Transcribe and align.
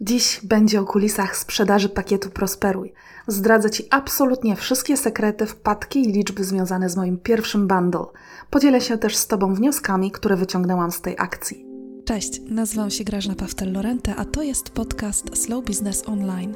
Dziś 0.00 0.40
będzie 0.44 0.80
o 0.80 0.84
kulisach 0.84 1.36
sprzedaży 1.36 1.88
pakietu 1.88 2.30
Prosperuj. 2.30 2.92
Zdradzę 3.26 3.70
Ci 3.70 3.84
absolutnie 3.90 4.56
wszystkie 4.56 4.96
sekrety, 4.96 5.46
wpadki 5.46 6.08
i 6.08 6.12
liczby 6.12 6.44
związane 6.44 6.90
z 6.90 6.96
moim 6.96 7.18
pierwszym 7.18 7.68
bundle. 7.68 8.04
Podzielę 8.50 8.80
się 8.80 8.98
też 8.98 9.16
z 9.16 9.26
Tobą 9.26 9.54
wnioskami, 9.54 10.10
które 10.10 10.36
wyciągnęłam 10.36 10.92
z 10.92 11.00
tej 11.00 11.14
akcji. 11.18 11.65
Cześć, 12.06 12.40
nazywam 12.48 12.90
się 12.90 13.04
Grażna 13.04 13.34
Pawtel-Lorente, 13.34 14.14
a 14.16 14.24
to 14.24 14.42
jest 14.42 14.70
podcast 14.70 15.38
Slow 15.38 15.64
Business 15.64 16.02
Online. 16.08 16.54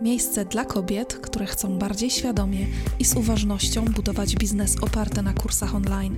Miejsce 0.00 0.44
dla 0.44 0.64
kobiet, 0.64 1.14
które 1.14 1.46
chcą 1.46 1.78
bardziej 1.78 2.10
świadomie 2.10 2.66
i 2.98 3.04
z 3.04 3.16
uważnością 3.16 3.84
budować 3.84 4.36
biznes 4.36 4.76
oparty 4.82 5.22
na 5.22 5.32
kursach 5.32 5.74
online. 5.74 6.16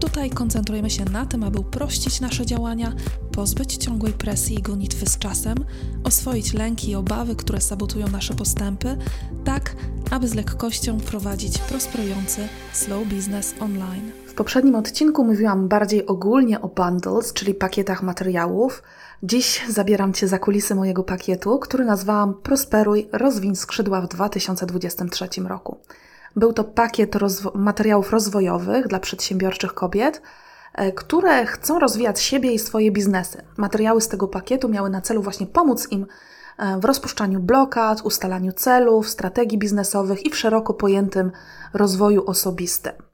Tutaj 0.00 0.30
koncentrujemy 0.30 0.90
się 0.90 1.04
na 1.04 1.26
tym, 1.26 1.42
aby 1.42 1.58
uprościć 1.58 2.20
nasze 2.20 2.46
działania, 2.46 2.92
pozbyć 3.32 3.76
ciągłej 3.76 4.12
presji 4.12 4.58
i 4.58 4.62
gonitwy 4.62 5.06
z 5.06 5.18
czasem, 5.18 5.64
oswoić 6.04 6.52
lęki 6.52 6.90
i 6.90 6.94
obawy, 6.94 7.36
które 7.36 7.60
sabotują 7.60 8.08
nasze 8.08 8.34
postępy, 8.34 8.96
tak 9.44 9.76
aby 10.10 10.28
z 10.28 10.34
lekkością 10.34 11.00
prowadzić 11.00 11.58
prosperujący 11.58 12.48
slow 12.72 13.08
business 13.08 13.54
online. 13.60 14.27
Poprzednim 14.38 14.74
odcinku 14.74 15.24
mówiłam 15.24 15.68
bardziej 15.68 16.06
ogólnie 16.06 16.60
o 16.60 16.68
bundles, 16.68 17.32
czyli 17.32 17.54
pakietach 17.54 18.02
materiałów. 18.02 18.82
Dziś 19.22 19.64
zabieram 19.68 20.12
Cię 20.12 20.28
za 20.28 20.38
kulisy 20.38 20.74
mojego 20.74 21.02
pakietu, 21.02 21.58
który 21.58 21.84
nazwałam 21.84 22.34
Prosperuj, 22.34 23.08
rozwiń 23.12 23.56
skrzydła 23.56 24.00
w 24.00 24.08
2023 24.08 25.28
roku. 25.40 25.80
Był 26.36 26.52
to 26.52 26.64
pakiet 26.64 27.16
rozwo 27.16 27.52
materiałów 27.54 28.10
rozwojowych 28.10 28.88
dla 28.88 29.00
przedsiębiorczych 29.00 29.74
kobiet, 29.74 30.22
e, 30.74 30.92
które 30.92 31.46
chcą 31.46 31.78
rozwijać 31.78 32.20
siebie 32.20 32.52
i 32.52 32.58
swoje 32.58 32.90
biznesy. 32.90 33.42
Materiały 33.56 34.00
z 34.00 34.08
tego 34.08 34.28
pakietu 34.28 34.68
miały 34.68 34.90
na 34.90 35.00
celu 35.00 35.22
właśnie 35.22 35.46
pomóc 35.46 35.88
im 35.90 36.06
e, 36.58 36.80
w 36.80 36.84
rozpuszczaniu 36.84 37.40
blokad, 37.40 38.00
ustalaniu 38.00 38.52
celów, 38.52 39.08
strategii 39.08 39.58
biznesowych 39.58 40.26
i 40.26 40.30
w 40.30 40.36
szeroko 40.36 40.74
pojętym 40.74 41.32
rozwoju 41.74 42.24
osobistym. 42.26 43.07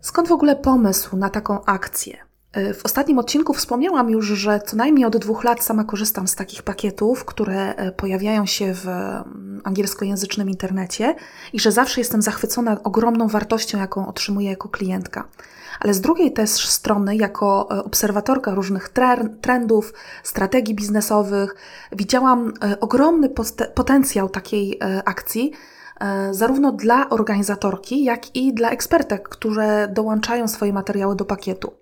Skąd 0.00 0.28
w 0.28 0.32
ogóle 0.32 0.56
pomysł 0.56 1.16
na 1.16 1.30
taką 1.30 1.64
akcję? 1.64 2.18
E, 2.52 2.74
w 2.74 2.84
ostatnim 2.84 3.18
odcinku 3.18 3.54
wspomniałam 3.54 4.10
już, 4.10 4.26
że 4.26 4.60
co 4.66 4.76
najmniej 4.76 5.04
od 5.04 5.16
dwóch 5.16 5.44
lat 5.44 5.64
sama 5.64 5.84
korzystam 5.84 6.28
z 6.28 6.34
takich 6.34 6.62
pakietów, 6.62 7.24
które 7.24 7.74
e, 7.74 7.92
pojawiają 7.92 8.46
się 8.46 8.74
w 8.74 8.88
mm, 8.88 9.60
angielskojęzycznym 9.64 10.50
internecie 10.50 11.14
i 11.52 11.60
że 11.60 11.72
zawsze 11.72 12.00
jestem 12.00 12.22
zachwycona 12.22 12.76
ogromną 12.84 13.28
wartością, 13.28 13.78
jaką 13.78 14.06
otrzymuję 14.06 14.50
jako 14.50 14.68
klientka. 14.68 15.24
Ale 15.80 15.94
z 15.94 16.00
drugiej 16.00 16.32
też 16.32 16.68
strony, 16.68 17.16
jako 17.16 17.68
e, 17.70 17.84
obserwatorka 17.84 18.54
różnych 18.54 18.88
trendów, 19.40 19.92
strategii 20.22 20.74
biznesowych, 20.74 21.54
widziałam 21.92 22.52
ogromny 22.80 23.28
potencjał 23.74 24.28
takiej 24.28 24.78
akcji, 25.04 25.52
zarówno 26.30 26.72
dla 26.72 27.08
organizatorki, 27.08 28.04
jak 28.04 28.36
i 28.36 28.54
dla 28.54 28.70
ekspertek, 28.70 29.28
które 29.28 29.88
dołączają 29.88 30.48
swoje 30.48 30.72
materiały 30.72 31.16
do 31.16 31.24
pakietu. 31.24 31.72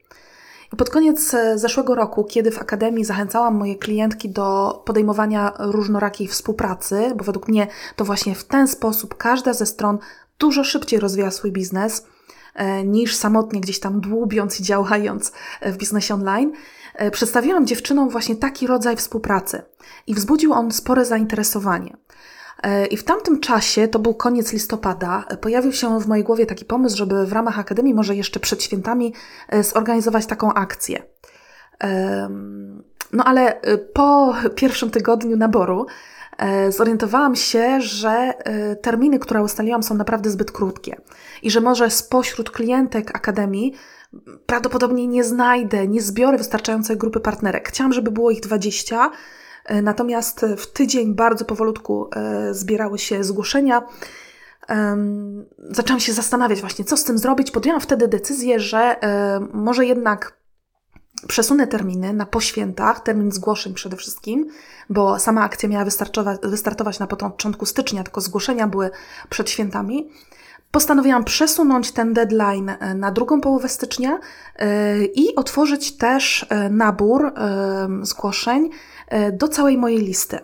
Pod 0.77 0.91
koniec 0.91 1.35
e, 1.35 1.59
zeszłego 1.59 1.95
roku, 1.95 2.25
kiedy 2.25 2.51
w 2.51 2.59
Akademii 2.59 3.05
zachęcałam 3.05 3.55
moje 3.55 3.77
klientki 3.77 4.31
do 4.31 4.83
podejmowania 4.87 5.53
różnorakiej 5.59 6.29
współpracy, 6.29 7.13
bo 7.17 7.25
według 7.25 7.49
mnie 7.49 7.67
to 7.97 8.05
właśnie 8.05 8.35
w 8.35 8.45
ten 8.45 8.69
sposób 8.69 9.17
każda 9.17 9.53
ze 9.53 9.67
stron 9.67 9.99
dużo 10.39 10.65
szybciej 10.65 11.01
rozwija 11.01 11.31
swój 11.31 11.53
biznes 11.53 12.07
e, 12.55 12.85
niż 12.85 13.17
samotnie 13.17 13.61
gdzieś 13.61 13.81
tam 13.81 14.01
dłubiąc 14.01 14.61
i 14.61 14.63
działając 14.63 15.33
w 15.63 15.77
biznesie 15.77 16.15
online, 16.15 16.53
e, 16.95 17.11
przedstawiłam 17.11 17.67
dziewczynom 17.67 18.09
właśnie 18.09 18.37
taki 18.37 18.67
rodzaj 18.67 18.97
współpracy 18.97 19.63
i 20.07 20.15
wzbudził 20.15 20.53
on 20.53 20.73
spore 20.73 21.05
zainteresowanie. 21.05 21.97
E, 22.63 22.87
I 22.87 22.97
w 22.97 23.05
tamtym 23.05 23.41
czasie, 23.41 23.89
to 23.89 23.99
był 23.99 24.15
koniec 24.15 24.53
listopada, 24.53 25.25
pojawił 25.41 25.73
się 25.73 26.01
w 26.01 26.07
mojej 26.07 26.25
głowie 26.25 26.47
taki 26.47 26.65
pomysł, 26.65 26.97
żeby 26.97 27.27
w 27.27 27.33
ramach 27.33 27.59
Akademii, 27.59 27.95
może 27.95 28.17
jeszcze 28.17 28.41
przed 28.41 28.63
świętami, 28.63 29.15
e, 29.49 29.63
zorganizować 29.63 30.27
taką 30.27 30.55
akcję. 30.55 31.03
No 33.13 33.25
ale 33.25 33.61
e, 33.61 33.79
po 33.79 34.35
pierwszym 34.55 34.91
tygodniu 34.91 35.37
naboru 35.37 35.87
zorientowałam 36.69 37.37
się, 37.37 37.81
że 37.81 38.35
terminy, 38.83 39.19
które 39.19 39.43
ustaliłam, 39.43 39.83
są 39.83 39.95
naprawdę 39.95 40.31
zbyt 40.31 40.51
krótkie 40.53 41.01
i 41.43 41.51
że 41.51 41.61
może 41.61 41.91
spośród 41.91 42.51
klientek 42.51 43.17
Akademii 43.17 43.75
prawdopodobnie 44.47 45.07
nie 45.07 45.25
znajdę, 45.25 45.89
nie 45.89 46.03
zbiorę 46.03 46.39
wystarczającej 46.39 46.97
grupy 46.97 47.21
partnerek. 47.21 47.69
Chciałam, 47.69 47.93
żeby 47.93 48.11
było 48.11 48.31
ich 48.31 48.41
20, 48.41 49.11
E, 49.11 49.13
natomiast 49.83 50.47
w 50.57 50.67
tydzień 50.73 51.15
bardzo 51.15 51.45
powolutku 51.45 52.09
e, 52.17 52.55
zbierały 52.55 52.99
się 52.99 53.25
zgłoszenia. 53.25 53.83
Zaczęłam 55.71 56.01
się 56.01 56.13
zastanawiać 56.13 56.61
właśnie, 56.61 56.85
co 56.85 56.97
z 56.97 57.05
tym 57.05 57.19
zrobić. 57.19 57.51
Podjęłam 57.51 57.81
wtedy 57.81 58.09
decyzję, 58.09 58.61
że 58.61 58.79
e, 58.79 59.41
może 59.53 59.87
jednak 59.87 60.39
przesunę 61.29 61.67
terminy 61.67 62.13
na 62.13 62.27
poświętach, 62.27 63.01
termin 63.01 63.33
zgłoszeń 63.33 63.75
przede 63.75 63.97
wszystkim, 63.97 64.49
bo 64.91 65.19
sama 65.19 65.43
akcja 65.43 65.69
miała 65.69 65.85
wystartować 66.43 66.99
na 66.99 67.07
początku 67.07 67.67
stycznia, 67.67 68.03
tylko 68.03 68.21
zgłoszenia 68.21 68.69
były 68.69 68.91
przed 69.29 69.51
świętami. 69.51 70.11
Postanowiłam 70.71 71.25
przesunąć 71.25 71.93
ten 71.93 72.15
deadline 72.15 72.73
na 72.95 73.11
drugą 73.11 73.41
połowę 73.41 73.69
stycznia 73.69 74.19
i 75.15 75.35
otworzyć 75.35 75.97
też 75.97 76.47
nabór 76.71 77.33
zgłoszeń 78.03 78.71
E, 79.09 79.33
do 79.33 79.49
całej 79.49 79.79
mojej 79.79 79.99
listy. 79.99 80.39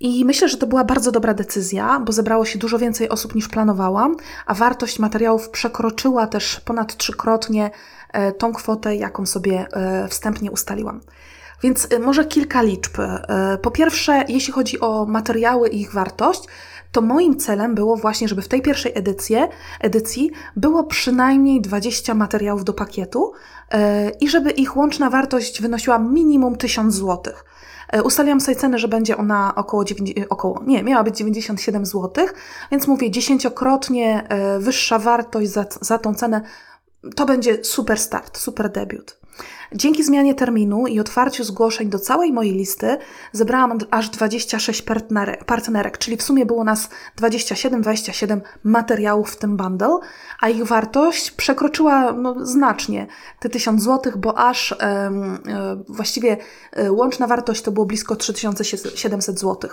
I 0.00 0.24
myślę, 0.24 0.48
że 0.48 0.56
to 0.56 0.66
była 0.66 0.84
bardzo 0.84 1.12
dobra 1.12 1.34
decyzja, 1.34 2.00
bo 2.00 2.12
zebrało 2.12 2.44
się 2.44 2.58
dużo 2.58 2.78
więcej 2.78 3.08
osób 3.08 3.34
niż 3.34 3.48
planowałam, 3.48 4.16
a 4.46 4.54
wartość 4.54 4.98
materiałów 4.98 5.48
przekroczyła 5.48 6.26
też 6.26 6.60
ponad 6.60 6.96
trzykrotnie 6.96 7.70
e, 8.12 8.32
tą 8.32 8.52
kwotę, 8.52 8.96
jaką 8.96 9.26
sobie 9.26 9.66
e, 9.72 10.08
wstępnie 10.08 10.50
ustaliłam. 10.50 11.00
Więc 11.62 11.88
może 12.00 12.24
kilka 12.24 12.62
liczb. 12.62 12.98
Po 13.62 13.70
pierwsze, 13.70 14.24
jeśli 14.28 14.52
chodzi 14.52 14.80
o 14.80 15.06
materiały 15.06 15.68
i 15.68 15.80
ich 15.80 15.92
wartość, 15.92 16.42
to 16.92 17.00
moim 17.00 17.36
celem 17.36 17.74
było 17.74 17.96
właśnie, 17.96 18.28
żeby 18.28 18.42
w 18.42 18.48
tej 18.48 18.62
pierwszej 18.62 18.92
edycji, 18.94 19.36
edycji 19.80 20.30
było 20.56 20.84
przynajmniej 20.84 21.60
20 21.60 22.14
materiałów 22.14 22.64
do 22.64 22.72
pakietu 22.72 23.32
i 24.20 24.28
żeby 24.28 24.50
ich 24.50 24.76
łączna 24.76 25.10
wartość 25.10 25.62
wynosiła 25.62 25.98
minimum 25.98 26.56
1000 26.56 26.94
złotych. 26.94 27.44
E, 27.88 28.02
ustaliłam 28.02 28.40
sobie 28.40 28.56
cenę, 28.56 28.78
że 28.78 28.88
będzie 28.88 29.16
ona 29.16 29.54
około, 29.54 29.84
9, 29.84 30.18
e, 30.18 30.28
około 30.28 30.62
nie, 30.66 30.82
miała 30.82 31.04
być 31.04 31.16
97 31.16 31.86
zł, 31.86 32.26
więc 32.70 32.86
mówię 32.86 33.10
dziesięciokrotnie 33.10 34.28
e, 34.28 34.58
wyższa 34.58 34.98
wartość 34.98 35.50
za, 35.50 35.66
za 35.80 35.98
tą 35.98 36.14
cenę. 36.14 36.40
To 37.16 37.26
będzie 37.26 37.64
super 37.64 37.98
start, 37.98 38.38
super 38.38 38.72
debiut. 38.72 39.18
Dzięki 39.74 40.04
zmianie 40.04 40.34
terminu 40.34 40.86
i 40.86 41.00
otwarciu 41.00 41.44
zgłoszeń 41.44 41.88
do 41.88 41.98
całej 41.98 42.32
mojej 42.32 42.54
listy 42.54 42.98
zebrałam 43.32 43.78
aż 43.90 44.10
26 44.10 44.82
partnerek, 44.82 45.44
partnerek 45.44 45.98
czyli 45.98 46.16
w 46.16 46.22
sumie 46.22 46.46
było 46.46 46.64
nas 46.64 46.88
27-27 47.20 48.40
materiałów 48.64 49.30
w 49.30 49.36
tym 49.36 49.56
bundle, 49.56 49.98
a 50.40 50.48
ich 50.48 50.64
wartość 50.64 51.30
przekroczyła 51.30 52.12
no, 52.12 52.46
znacznie 52.46 53.06
te 53.40 53.48
1000 53.48 53.82
zł, 53.82 54.12
bo 54.16 54.38
aż 54.38 54.72
e, 54.72 55.10
właściwie 55.88 56.36
e, 56.72 56.92
łączna 56.92 57.26
wartość 57.26 57.62
to 57.62 57.72
było 57.72 57.86
blisko 57.86 58.16
3700 58.16 59.40
zł. 59.40 59.70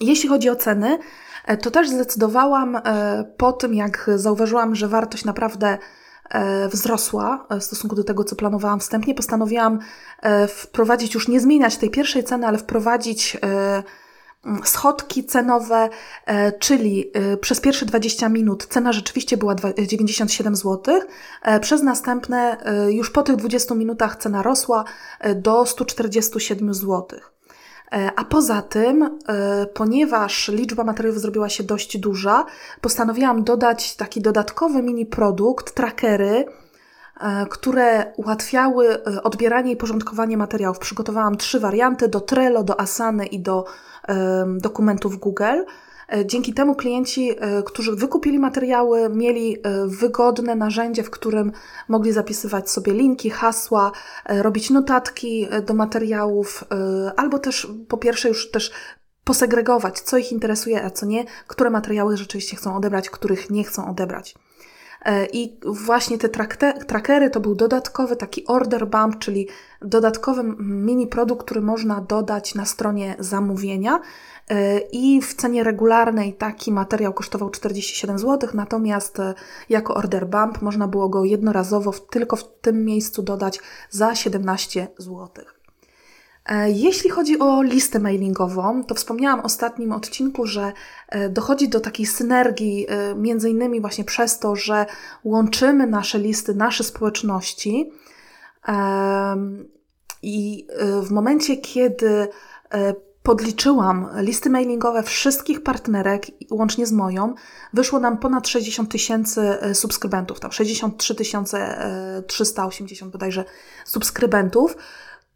Jeśli 0.00 0.28
chodzi 0.28 0.50
o 0.50 0.56
ceny, 0.56 0.98
e, 1.46 1.56
to 1.56 1.70
też 1.70 1.88
zdecydowałam 1.88 2.80
po 3.36 3.52
tym, 3.52 3.74
jak 3.74 4.10
zauważyłam, 4.16 4.74
że 4.74 4.88
wartość 4.88 5.24
naprawdę 5.24 5.78
wzrosła 6.68 7.46
e, 7.48 7.60
w 7.60 7.64
stosunku 7.64 7.96
do 7.96 8.04
tego, 8.04 8.24
co 8.24 8.36
planowałam 8.36 8.80
wstępnie, 8.80 9.14
postanowiłam 9.14 9.78
e, 10.22 10.48
wprowadzić, 10.48 11.14
już 11.14 11.28
nie 11.28 11.40
zmieniać 11.40 11.76
tej 11.76 11.90
pierwszej 11.90 12.24
ceny, 12.24 12.46
ale 12.46 12.58
wprowadzić 12.58 13.36
schodki 14.64 15.24
cenowe, 15.24 15.88
czyli 16.58 17.12
przez 17.40 17.60
pierwsze 17.60 17.86
20 17.86 18.28
minut 18.28 18.66
cena 18.66 18.92
rzeczywiście 18.92 19.36
była 19.36 19.54
97 19.86 20.56
zł, 20.56 21.00
przez 21.60 21.82
następne 21.82 22.56
już 22.90 23.10
po 23.10 23.22
tych 23.22 23.36
20 23.36 23.74
minutach 23.74 24.16
cena 24.16 24.42
rosła 24.42 24.84
do 25.34 25.66
147 25.66 26.74
złotych. 26.74 27.39
E, 27.92 28.10
a 28.16 28.24
poza 28.24 28.62
tym, 28.62 29.02
e, 29.02 29.66
ponieważ 29.66 30.48
liczba 30.48 30.84
materiałów 30.84 31.20
zrobiła 31.20 31.48
się 31.48 31.64
dość 31.64 31.98
duża, 31.98 32.44
postanowiłam 32.80 33.44
dodać 33.44 33.96
taki 33.96 34.20
dodatkowy 34.20 34.82
mini 34.82 35.06
produkt, 35.06 35.74
trackery, 35.74 36.44
e, 37.20 37.46
które 37.50 38.12
ułatwiały 38.16 39.04
odbieranie 39.22 39.72
i 39.72 39.76
porządkowanie 39.76 40.36
materiałów. 40.36 40.78
Przygotowałam 40.78 41.36
trzy 41.36 41.60
warianty 41.60 42.08
do 42.08 42.20
Trello, 42.20 42.64
do 42.64 42.80
Asany 42.80 43.26
i 43.26 43.40
do 43.40 43.64
dokumentów 44.60 45.18
Google. 45.18 45.62
Dzięki 46.24 46.54
temu 46.54 46.74
klienci, 46.74 47.30
którzy 47.64 47.96
wykupili 47.96 48.38
materiały, 48.38 49.10
mieli 49.10 49.56
wygodne 49.86 50.54
narzędzie, 50.54 51.02
w 51.02 51.10
którym 51.10 51.52
mogli 51.88 52.12
zapisywać 52.12 52.70
sobie 52.70 52.92
linki, 52.92 53.30
hasła, 53.30 53.92
robić 54.28 54.70
notatki 54.70 55.48
do 55.66 55.74
materiałów, 55.74 56.64
albo 57.16 57.38
też 57.38 57.68
po 57.88 57.98
pierwsze 57.98 58.28
już 58.28 58.50
też 58.50 58.72
posegregować, 59.24 60.00
co 60.00 60.18
ich 60.18 60.32
interesuje, 60.32 60.84
a 60.84 60.90
co 60.90 61.06
nie, 61.06 61.24
które 61.46 61.70
materiały 61.70 62.16
rzeczywiście 62.16 62.56
chcą 62.56 62.76
odebrać, 62.76 63.10
których 63.10 63.50
nie 63.50 63.64
chcą 63.64 63.90
odebrać. 63.90 64.34
E, 65.04 65.26
I 65.26 65.58
właśnie 65.64 66.18
te 66.18 66.28
trackery 66.86 67.30
to 67.30 67.40
był 67.40 67.54
dodatkowy 67.54 68.16
taki 68.16 68.46
order 68.46 68.88
bump, 68.88 69.18
czyli 69.18 69.48
dodatkowy 69.82 70.42
mini 70.58 71.06
produkt, 71.06 71.44
który 71.44 71.60
można 71.60 72.00
dodać 72.00 72.54
na 72.54 72.64
stronie 72.64 73.16
zamówienia. 73.18 74.00
E, 74.50 74.78
I 74.78 75.22
w 75.22 75.34
cenie 75.34 75.64
regularnej 75.64 76.34
taki 76.34 76.72
materiał 76.72 77.12
kosztował 77.12 77.50
47 77.50 78.18
zł, 78.18 78.50
natomiast 78.54 79.20
e, 79.20 79.34
jako 79.68 79.94
order 79.94 80.26
bump 80.26 80.62
można 80.62 80.88
było 80.88 81.08
go 81.08 81.24
jednorazowo 81.24 81.92
tylko 81.92 82.36
w 82.36 82.58
tym 82.60 82.84
miejscu 82.84 83.22
dodać 83.22 83.60
za 83.90 84.14
17 84.14 84.88
zł. 84.98 85.28
E, 86.46 86.70
jeśli 86.70 87.10
chodzi 87.10 87.38
o 87.38 87.62
listę 87.62 87.98
mailingową, 87.98 88.84
to 88.84 88.94
wspomniałam 88.94 89.42
w 89.42 89.44
ostatnim 89.44 89.92
odcinku, 89.92 90.46
że 90.46 90.72
dochodzi 91.30 91.68
do 91.68 91.80
takiej 91.80 92.06
synergii, 92.06 92.86
między 93.16 93.50
innymi 93.50 93.80
właśnie 93.80 94.04
przez 94.04 94.38
to, 94.38 94.56
że 94.56 94.86
łączymy 95.24 95.86
nasze 95.86 96.18
listy, 96.18 96.54
nasze 96.54 96.84
społeczności. 96.84 97.92
I 100.22 100.66
w 101.02 101.10
momencie, 101.10 101.56
kiedy 101.56 102.28
podliczyłam 103.22 104.08
listy 104.16 104.50
mailingowe 104.50 105.02
wszystkich 105.02 105.62
partnerek, 105.62 106.26
łącznie 106.50 106.86
z 106.86 106.92
moją, 106.92 107.34
wyszło 107.72 108.00
nam 108.00 108.18
ponad 108.18 108.48
60 108.48 108.90
tysięcy 108.90 109.40
subskrybentów, 109.74 110.40
tam 110.40 110.52
63 110.52 111.14
380 112.26 113.12
bodajże 113.12 113.44
subskrybentów 113.84 114.76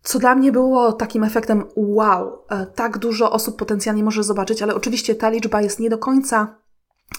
co 0.04 0.18
dla 0.18 0.34
mnie 0.34 0.52
było 0.52 0.92
takim 0.92 1.24
efektem 1.24 1.64
wow, 1.76 2.38
e, 2.50 2.66
tak 2.66 2.98
dużo 2.98 3.32
osób 3.32 3.56
potencjalnie 3.56 4.04
może 4.04 4.22
zobaczyć, 4.24 4.62
ale 4.62 4.74
oczywiście 4.74 5.14
ta 5.14 5.30
liczba 5.30 5.62
jest 5.62 5.80
nie 5.80 5.90
do 5.90 5.98
końca 5.98 6.56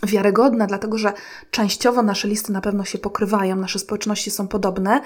wiarygodna, 0.03 0.67
dlatego 0.67 0.97
że 0.97 1.13
częściowo 1.51 2.03
nasze 2.03 2.27
listy 2.27 2.51
na 2.51 2.61
pewno 2.61 2.83
się 2.83 2.97
pokrywają, 2.97 3.55
nasze 3.55 3.79
społeczności 3.79 4.31
są 4.31 4.47
podobne, 4.47 5.01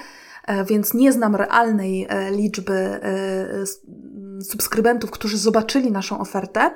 e, 0.46 0.64
więc 0.64 0.94
nie 0.94 1.12
znam 1.12 1.36
realnej 1.36 2.06
e, 2.08 2.30
liczby 2.30 3.00
subskrybentów, 4.40 5.10
którzy 5.10 5.38
zobaczyli 5.38 5.90
naszą 5.90 6.18
ofertę. 6.18 6.70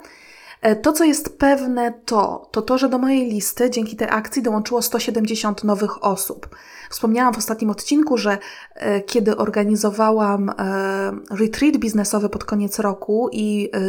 To, 0.83 0.93
co 0.93 1.05
jest 1.05 1.39
pewne, 1.39 1.93
to, 2.05 2.49
to 2.51 2.63
to, 2.63 2.79
że 2.79 2.89
do 2.89 2.99
mojej 2.99 3.31
listy 3.31 3.71
dzięki 3.71 3.97
tej 3.97 4.09
akcji 4.11 4.43
dołączyło 4.43 4.83
170 4.83 5.65
nowych 5.65 6.05
osób. 6.05 6.49
Wspomniałam 6.91 7.35
w 7.35 7.39
ostatnim 7.39 7.71
odcinku, 7.71 8.19
że 8.19 8.39
e, 8.75 9.01
kiedy 9.01 9.37
organizowałam 9.37 10.51
e, 10.51 10.55
retreat 11.31 11.77
biznesowy 11.77 12.29
pod 12.29 12.45
koniec 12.45 12.79
roku 12.79 13.29
i 13.33 13.71
e, 13.75 13.81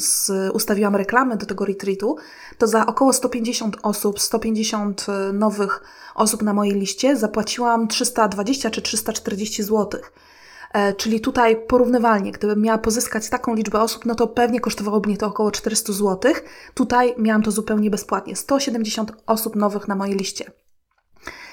z, 0.00 0.30
ustawiłam 0.54 0.96
reklamy 0.96 1.36
do 1.36 1.46
tego 1.46 1.64
retreatu, 1.64 2.16
to 2.58 2.66
za 2.66 2.86
około 2.86 3.12
150 3.12 3.76
osób, 3.82 4.20
150 4.20 5.06
nowych 5.32 5.82
osób 6.14 6.42
na 6.42 6.54
mojej 6.54 6.74
liście 6.74 7.16
zapłaciłam 7.16 7.88
320 7.88 8.70
czy 8.70 8.82
340 8.82 9.62
zł. 9.62 10.00
Czyli 10.96 11.20
tutaj 11.20 11.56
porównywalnie, 11.66 12.32
gdybym 12.32 12.62
miała 12.62 12.78
pozyskać 12.78 13.30
taką 13.30 13.54
liczbę 13.54 13.80
osób, 13.80 14.04
no 14.04 14.14
to 14.14 14.26
pewnie 14.26 14.60
kosztowałoby 14.60 15.08
mnie 15.08 15.18
to 15.18 15.26
około 15.26 15.50
400 15.50 15.92
zł. 15.92 16.32
Tutaj 16.74 17.14
miałam 17.18 17.42
to 17.42 17.50
zupełnie 17.50 17.90
bezpłatnie. 17.90 18.36
170 18.36 19.12
osób 19.26 19.56
nowych 19.56 19.88
na 19.88 19.94
mojej 19.94 20.16
liście. 20.16 20.52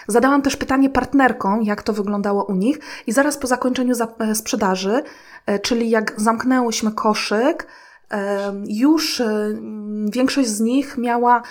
Zadałam 0.09 0.41
też 0.41 0.57
pytanie 0.57 0.89
partnerkom, 0.89 1.63
jak 1.63 1.83
to 1.83 1.93
wyglądało 1.93 2.43
u 2.43 2.55
nich, 2.55 2.79
i 3.07 3.11
zaraz 3.11 3.37
po 3.37 3.47
zakończeniu 3.47 3.95
e, 4.19 4.35
sprzedaży, 4.35 5.03
e, 5.45 5.59
czyli 5.59 5.89
jak 5.89 6.13
zamknęłyśmy 6.17 6.91
koszyk, 6.91 7.67
e, 8.11 8.53
już 8.67 9.21
większość 10.13 10.49
z 10.49 10.59
nich 10.59 10.97
miała 10.97 11.41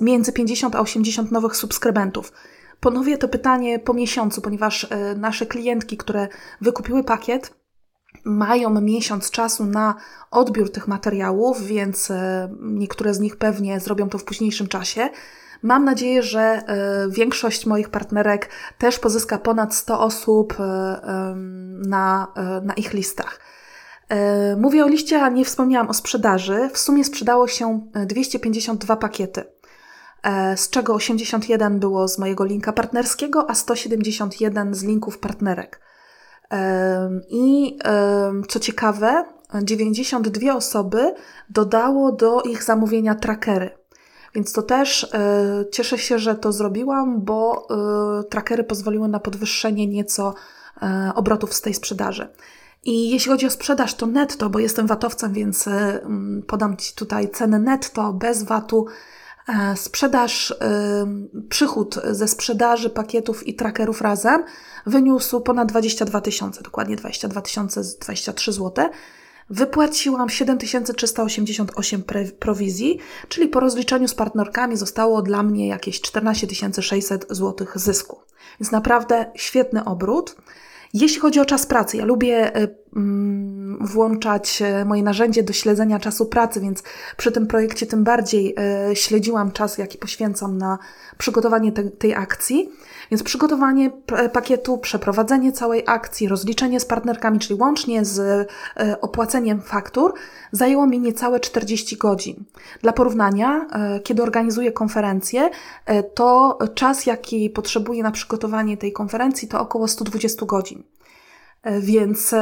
między 0.00 0.32
50 0.32 0.76
a 0.76 0.80
80 0.80 1.32
nowych 1.32 1.56
subskrybentów. 1.56 2.32
Ponowię 2.86 3.18
to 3.18 3.28
pytanie 3.28 3.78
po 3.78 3.94
miesiącu, 3.94 4.40
ponieważ 4.40 4.86
nasze 5.16 5.46
klientki, 5.46 5.96
które 5.96 6.28
wykupiły 6.60 7.04
pakiet, 7.04 7.54
mają 8.24 8.80
miesiąc 8.80 9.30
czasu 9.30 9.64
na 9.64 9.94
odbiór 10.30 10.72
tych 10.72 10.88
materiałów, 10.88 11.66
więc 11.66 12.12
niektóre 12.60 13.14
z 13.14 13.20
nich 13.20 13.36
pewnie 13.36 13.80
zrobią 13.80 14.08
to 14.08 14.18
w 14.18 14.24
późniejszym 14.24 14.68
czasie. 14.68 15.08
Mam 15.62 15.84
nadzieję, 15.84 16.22
że 16.22 16.40
e, 16.40 16.62
większość 17.10 17.66
moich 17.66 17.88
partnerek 17.88 18.50
też 18.78 18.98
pozyska 18.98 19.38
ponad 19.38 19.74
100 19.74 20.00
osób 20.00 20.54
e, 20.60 21.34
na, 21.88 22.32
e, 22.36 22.60
na 22.64 22.74
ich 22.74 22.92
listach. 22.92 23.40
Mówię 24.56 24.84
o 24.84 24.88
liście, 24.88 25.22
a 25.22 25.28
nie 25.28 25.44
wspomniałam 25.44 25.88
o 25.88 25.94
sprzedaży. 25.94 26.70
W 26.72 26.78
sumie 26.78 27.04
sprzedało 27.04 27.48
się 27.48 27.80
252 28.06 28.96
pakiety, 28.96 29.44
z 30.56 30.70
czego 30.70 30.94
81 30.94 31.80
było 31.80 32.08
z 32.08 32.18
mojego 32.18 32.44
linka 32.44 32.72
partnerskiego, 32.72 33.50
a 33.50 33.54
171 33.54 34.74
z 34.74 34.84
linków 34.84 35.18
partnerek. 35.18 35.80
I 37.28 37.78
co 38.48 38.60
ciekawe, 38.60 39.24
92 39.62 40.54
osoby 40.54 41.14
dodało 41.50 42.12
do 42.12 42.42
ich 42.42 42.64
zamówienia 42.64 43.14
trackery. 43.14 43.70
Więc 44.34 44.52
to 44.52 44.62
też 44.62 45.10
cieszę 45.72 45.98
się, 45.98 46.18
że 46.18 46.34
to 46.34 46.52
zrobiłam, 46.52 47.24
bo 47.24 47.68
trackery 48.30 48.64
pozwoliły 48.64 49.08
na 49.08 49.20
podwyższenie 49.20 49.86
nieco 49.86 50.34
obrotów 51.14 51.54
z 51.54 51.60
tej 51.60 51.74
sprzedaży. 51.74 52.28
I 52.84 53.10
jeśli 53.10 53.30
chodzi 53.30 53.46
o 53.46 53.50
sprzedaż, 53.50 53.94
to 53.94 54.06
netto, 54.06 54.50
bo 54.50 54.58
jestem 54.58 54.86
watowcem, 54.86 55.32
więc 55.32 55.68
podam 56.46 56.76
Ci 56.76 56.94
tutaj 56.94 57.30
cenę 57.30 57.58
netto, 57.58 58.12
bez 58.12 58.42
watu. 58.42 58.86
Sprzedaż, 59.76 60.54
przychód 61.48 61.98
ze 62.10 62.28
sprzedaży 62.28 62.90
pakietów 62.90 63.46
i 63.46 63.54
trackerów 63.54 64.00
razem 64.00 64.44
wyniósł 64.86 65.40
ponad 65.40 65.68
22 65.68 66.20
tysiące, 66.20 66.62
dokładnie 66.62 66.96
22 66.96 67.40
tysiące 67.40 67.80
23 68.00 68.52
zł. 68.52 68.88
Wypłaciłam 69.50 70.28
7388 70.28 72.02
prowizji, 72.38 72.98
czyli 73.28 73.48
po 73.48 73.60
rozliczeniu 73.60 74.08
z 74.08 74.14
partnerkami 74.14 74.76
zostało 74.76 75.22
dla 75.22 75.42
mnie 75.42 75.68
jakieś 75.68 76.00
14 76.00 76.46
600 76.80 77.26
zł 77.30 77.66
zysku. 77.74 78.20
Więc 78.60 78.72
naprawdę 78.72 79.30
świetny 79.34 79.84
obrót. 79.84 80.36
Jeśli 80.94 81.20
chodzi 81.20 81.40
o 81.40 81.44
czas 81.44 81.66
pracy, 81.66 81.96
ja 81.96 82.04
lubię 82.04 82.54
mm, 82.54 82.76
włączać 83.80 84.62
y, 84.82 84.84
moje 84.84 85.02
narzędzie 85.02 85.42
do 85.42 85.52
śledzenia 85.52 85.98
czasu 85.98 86.26
pracy, 86.26 86.60
więc 86.60 86.82
przy 87.16 87.32
tym 87.32 87.46
projekcie 87.46 87.86
tym 87.86 88.04
bardziej 88.04 88.54
y, 88.90 88.96
śledziłam 88.96 89.52
czas, 89.52 89.78
jaki 89.78 89.98
poświęcam 89.98 90.58
na 90.58 90.78
przygotowanie 91.18 91.72
te, 91.72 91.90
tej 91.90 92.14
akcji. 92.14 92.70
Więc 93.10 93.22
przygotowanie 93.22 93.90
pakietu, 94.32 94.78
przeprowadzenie 94.78 95.52
całej 95.52 95.82
akcji, 95.86 96.28
rozliczenie 96.28 96.80
z 96.80 96.84
partnerkami, 96.84 97.38
czyli 97.38 97.60
łącznie 97.60 98.04
z 98.04 98.18
e, 98.76 99.00
opłaceniem 99.00 99.60
faktur, 99.60 100.14
zajęło 100.52 100.86
mi 100.86 101.00
niecałe 101.00 101.40
40 101.40 101.96
godzin. 101.96 102.44
Dla 102.82 102.92
porównania, 102.92 103.66
e, 103.72 104.00
kiedy 104.00 104.22
organizuję 104.22 104.72
konferencję, 104.72 105.50
e, 105.86 106.02
to 106.02 106.58
czas, 106.74 107.06
jaki 107.06 107.50
potrzebuję 107.50 108.02
na 108.02 108.10
przygotowanie 108.10 108.76
tej 108.76 108.92
konferencji, 108.92 109.48
to 109.48 109.60
około 109.60 109.88
120 109.88 110.46
godzin. 110.46 110.82
Więc 111.80 112.34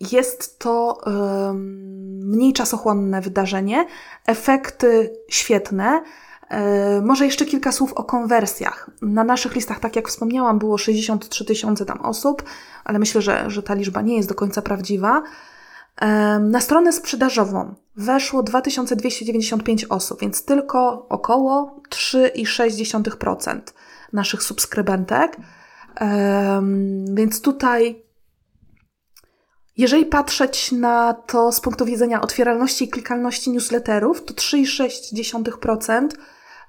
jest 0.00 0.58
to 0.58 1.00
mniej 2.24 2.52
czasochłonne 2.52 3.20
wydarzenie, 3.20 3.86
efekty 4.26 5.12
świetne. 5.28 6.02
E, 6.48 7.00
może 7.00 7.24
jeszcze 7.24 7.44
kilka 7.44 7.72
słów 7.72 7.92
o 7.92 8.04
konwersjach. 8.04 8.90
Na 9.02 9.24
naszych 9.24 9.54
listach, 9.54 9.80
tak 9.80 9.96
jak 9.96 10.08
wspomniałam, 10.08 10.58
było 10.58 10.78
63 10.78 11.44
tysiące 11.44 11.84
tam 11.86 12.00
osób, 12.00 12.42
ale 12.84 12.98
myślę, 12.98 13.22
że, 13.22 13.44
że 13.50 13.62
ta 13.62 13.74
liczba 13.74 14.02
nie 14.02 14.16
jest 14.16 14.28
do 14.28 14.34
końca 14.34 14.62
prawdziwa. 14.62 15.22
E, 16.00 16.38
na 16.38 16.60
stronę 16.60 16.92
sprzedażową 16.92 17.74
weszło 17.96 18.42
2295 18.42 19.84
osób, 19.84 20.20
więc 20.20 20.44
tylko 20.44 21.06
około 21.08 21.80
3,6% 21.90 23.60
naszych 24.12 24.42
subskrybentek. 24.42 25.36
E, 26.00 26.62
więc 27.14 27.40
tutaj 27.40 28.03
jeżeli 29.76 30.06
patrzeć 30.06 30.72
na 30.72 31.14
to 31.26 31.52
z 31.52 31.60
punktu 31.60 31.84
widzenia 31.84 32.20
otwieralności 32.20 32.84
i 32.84 32.88
klikalności 32.88 33.50
newsletterów, 33.50 34.24
to 34.24 34.34
3,6% 34.34 36.08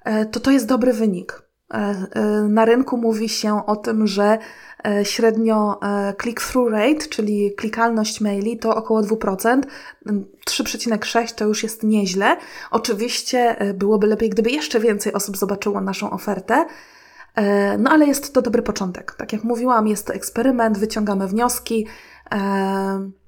E, 0.06 0.26
to 0.26 0.40
to 0.40 0.50
jest 0.50 0.66
dobry 0.66 0.92
wynik. 0.92 1.42
Na 2.48 2.64
rynku 2.64 2.96
mówi 2.96 3.28
się 3.28 3.66
o 3.66 3.76
tym, 3.76 4.06
że 4.06 4.38
średnio 5.02 5.80
click-through 6.22 6.70
rate, 6.70 7.08
czyli 7.08 7.54
klikalność 7.56 8.20
maili, 8.20 8.58
to 8.58 8.76
około 8.76 9.02
2%. 9.02 9.60
3,6 10.50 11.34
to 11.34 11.44
już 11.44 11.62
jest 11.62 11.82
nieźle. 11.82 12.36
Oczywiście 12.70 13.56
byłoby 13.74 14.06
lepiej, 14.06 14.30
gdyby 14.30 14.50
jeszcze 14.50 14.80
więcej 14.80 15.12
osób 15.12 15.36
zobaczyło 15.36 15.80
naszą 15.80 16.10
ofertę. 16.10 16.66
No 17.78 17.90
ale 17.90 18.06
jest 18.06 18.34
to 18.34 18.42
dobry 18.42 18.62
początek. 18.62 19.14
Tak 19.18 19.32
jak 19.32 19.44
mówiłam, 19.44 19.88
jest 19.88 20.06
to 20.06 20.14
eksperyment, 20.14 20.78
wyciągamy 20.78 21.26
wnioski. 21.26 21.86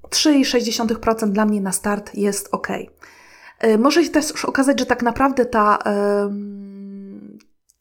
3,6% 0.09 1.29
dla 1.29 1.45
mnie 1.45 1.61
na 1.61 1.71
start 1.71 2.15
jest 2.15 2.49
ok. 2.51 2.67
E, 3.59 3.77
może 3.77 4.03
się 4.03 4.09
też 4.09 4.45
okazać, 4.45 4.79
że 4.79 4.85
tak 4.85 5.03
naprawdę 5.03 5.45
ta, 5.45 5.79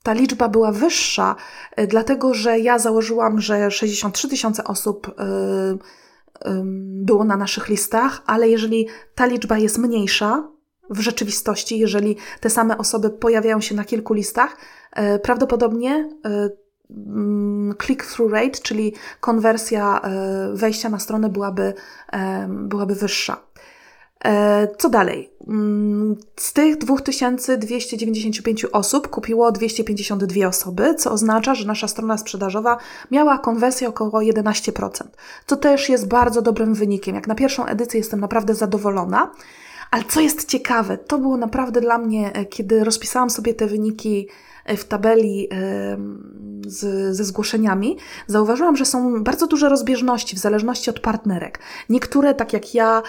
ta 0.02 0.12
liczba 0.12 0.49
była 0.49 0.73
wyższa, 0.73 1.37
e, 1.76 1.87
dlatego 1.87 2.35
że 2.35 2.58
ja 2.58 2.78
założyłam, 2.78 3.40
że 3.40 3.70
63 3.70 4.28
tysiące 4.28 4.64
osób 4.64 5.14
e, 5.18 6.62
było 7.02 7.25
na 7.25 7.37
naszych 7.37 7.68
listach, 7.68 8.23
ale 8.26 8.49
jeżeli 8.49 8.87
ta 9.14 9.26
liczba 9.26 9.58
jest 9.58 9.78
mniejsza 9.78 10.49
w 10.90 11.00
rzeczywistości, 11.00 11.78
jeżeli 11.78 12.16
te 12.40 12.50
same 12.50 12.78
osoby 12.78 13.11
pojawiają 13.11 13.61
się 13.61 13.75
na 13.75 13.85
kilku 13.85 14.14
listach, 14.14 14.57
prawdopodobnie 15.23 16.09
Mm, 16.90 17.75
click-through 17.75 18.33
rate, 18.33 18.59
czyli 18.62 18.95
konwersja 19.21 20.00
e, 20.00 20.52
wejścia 20.54 20.88
na 20.88 20.99
stronę 20.99 21.28
byłaby, 21.28 21.75
e, 22.12 22.49
byłaby 22.49 22.95
wyższa. 22.95 23.37
E, 24.25 24.68
co 24.78 24.88
dalej? 24.88 25.30
Mm, 25.49 26.16
z 26.37 26.52
tych 26.52 26.78
2295 26.78 28.64
osób 28.64 29.09
kupiło 29.09 29.52
252 29.52 30.49
osoby, 30.49 30.95
co 30.95 31.12
oznacza, 31.12 31.54
że 31.54 31.66
nasza 31.66 31.88
strona 31.88 32.18
sprzedażowa 32.18 32.78
miała 33.11 33.38
konwersję 33.38 33.88
około 33.88 34.21
11%. 34.21 35.16
To 35.47 35.57
też 35.57 35.88
jest 35.88 36.09
bardzo 36.09 36.42
dobrym 36.42 36.75
wynikiem. 36.75 37.14
Jak 37.14 37.26
na 37.26 37.35
pierwszą 37.35 37.66
edycję 37.66 37.99
jestem 37.99 38.21
naprawdę 38.21 38.54
zadowolona. 38.54 39.30
Ale 39.90 40.04
co 40.04 40.21
jest 40.21 40.49
ciekawe, 40.49 40.99
to 40.99 41.18
było 41.18 41.37
naprawdę 41.37 41.80
dla 41.80 41.99
mnie, 41.99 42.33
kiedy 42.50 42.85
rozpisałam 42.85 43.30
sobie 43.30 43.54
te 43.54 43.66
wyniki 43.66 44.28
w 44.76 44.84
tabeli 44.84 45.48
z, 46.68 47.16
ze 47.16 47.25
zgłoszeniami, 47.25 47.96
zauważyłam, 48.26 48.76
że 48.76 48.84
są 48.84 49.25
bardzo 49.25 49.46
duże 49.46 49.68
rozbieżności 49.68 50.37
w 50.37 50.38
zależności 50.38 50.90
od 50.90 51.00
partnerek. 51.00 51.58
Niektóre, 51.88 52.34
tak 52.34 52.52
jak 52.52 52.75
ja 52.75 53.02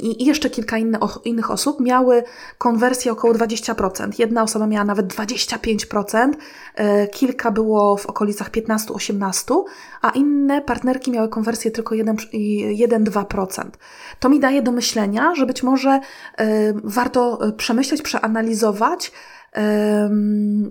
i 0.00 0.24
jeszcze 0.24 0.50
kilka 0.50 0.78
inne, 0.78 0.98
innych 1.24 1.50
osób, 1.50 1.80
miały 1.80 2.22
konwersję 2.58 3.12
około 3.12 3.34
20%. 3.34 4.10
Jedna 4.18 4.42
osoba 4.42 4.66
miała 4.66 4.84
nawet 4.84 5.06
25%, 5.14 6.32
e, 6.74 7.06
kilka 7.06 7.50
było 7.50 7.96
w 7.96 8.06
okolicach 8.06 8.50
15-18%, 8.50 9.64
a 10.02 10.10
inne 10.10 10.62
partnerki 10.62 11.10
miały 11.10 11.28
konwersję 11.28 11.70
tylko 11.70 11.94
1-2%. 11.94 13.64
To 14.20 14.28
mi 14.28 14.40
daje 14.40 14.62
do 14.62 14.72
myślenia, 14.72 15.34
że 15.34 15.46
być 15.46 15.62
może 15.62 16.00
warto 16.84 17.46
e, 17.48 17.52
przemyśleć, 17.52 18.02
przeanalizować, 18.02 19.12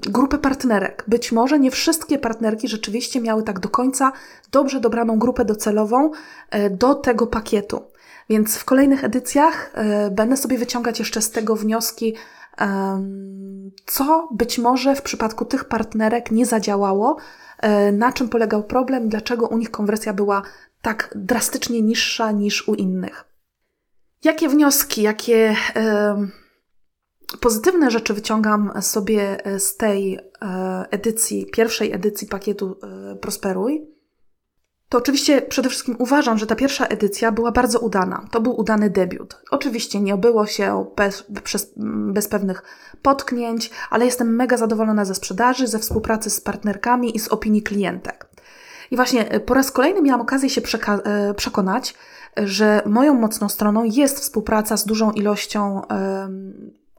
grupy 0.07 0.37
partnerek. 0.37 1.03
Być 1.07 1.31
może 1.31 1.59
nie 1.59 1.71
wszystkie 1.71 2.19
partnerki 2.19 2.67
rzeczywiście 2.67 3.21
miały 3.21 3.43
tak 3.43 3.59
do 3.59 3.69
końca 3.69 4.11
dobrze 4.51 4.79
dobraną 4.79 5.19
grupę 5.19 5.45
docelową 5.45 6.11
e, 6.49 6.69
do 6.69 6.95
tego 6.95 7.27
pakietu. 7.27 7.83
Więc 8.29 8.57
w 8.57 8.65
kolejnych 8.65 9.03
edycjach 9.03 9.71
e, 9.73 10.11
będę 10.11 10.37
sobie 10.37 10.57
wyciągać 10.57 10.99
jeszcze 10.99 11.21
z 11.21 11.31
tego 11.31 11.55
wnioski, 11.55 12.15
co 13.85 14.29
być 14.31 14.59
może 14.59 14.95
w 14.95 15.01
przypadku 15.01 15.45
tych 15.45 15.65
partnerek 15.65 16.31
nie 16.31 16.45
zadziałało, 16.45 17.17
e, 17.59 17.91
na 17.91 18.11
czym 18.11 18.29
polegał 18.29 18.63
problem, 18.63 19.09
dlaczego 19.09 19.47
u 19.47 19.57
nich 19.57 19.71
konwersja 19.71 20.13
była 20.13 20.41
tak 20.81 21.13
drastycznie 21.15 21.81
niższa 21.81 22.31
niż 22.31 22.67
u 22.67 22.75
innych. 22.75 23.25
Jakie 24.23 24.49
wnioski, 24.49 25.01
jakie 25.01 25.55
pozytywne 27.39 27.91
rzeczy 27.91 28.13
wyciągam 28.13 28.71
sobie 28.81 29.45
e, 29.45 29.59
z 29.59 29.77
tej 29.77 30.15
e, 30.15 30.85
edycji, 30.91 31.45
pierwszej 31.45 31.93
edycji 31.93 32.27
pakietu 32.27 32.79
e, 32.83 33.15
Prosperuj, 33.15 33.97
to 34.89 34.97
oczywiście 34.97 35.41
przede 35.41 35.69
wszystkim 35.69 35.95
uważam, 35.99 36.37
że 36.37 36.47
ta 36.47 36.55
pierwsza 36.55 36.85
edycja 36.85 37.31
była 37.31 37.51
bardzo 37.51 37.79
udana. 37.79 38.25
To 38.31 38.41
był 38.41 38.59
udany 38.59 38.89
debiut. 38.89 39.41
Oczywiście 39.51 40.01
nie 40.01 40.13
obyło 40.13 40.45
się 40.45 40.85
bez, 40.95 41.25
bez, 41.29 41.73
bez 42.13 42.27
pewnych 42.27 42.63
potknięć, 43.01 43.71
ale 43.89 44.05
jestem 44.05 44.35
mega 44.35 44.57
zadowolona 44.57 45.05
ze 45.05 45.15
sprzedaży, 45.15 45.67
ze 45.67 45.79
współpracy 45.79 46.29
z 46.29 46.41
partnerkami 46.41 47.15
i 47.15 47.19
z 47.19 47.27
opinii 47.27 47.63
klientek. 47.63 48.29
I 48.91 48.95
właśnie 48.95 49.25
po 49.45 49.53
raz 49.53 49.71
kolejny 49.71 50.01
miałam 50.01 50.21
okazję 50.21 50.49
się 50.49 50.61
przekonać, 51.35 51.95
że 52.37 52.81
moją 52.85 53.13
mocną 53.13 53.49
stroną 53.49 53.83
jest 53.83 54.19
współpraca 54.19 54.77
z 54.77 54.85
dużą 54.85 55.11
ilością 55.11 55.81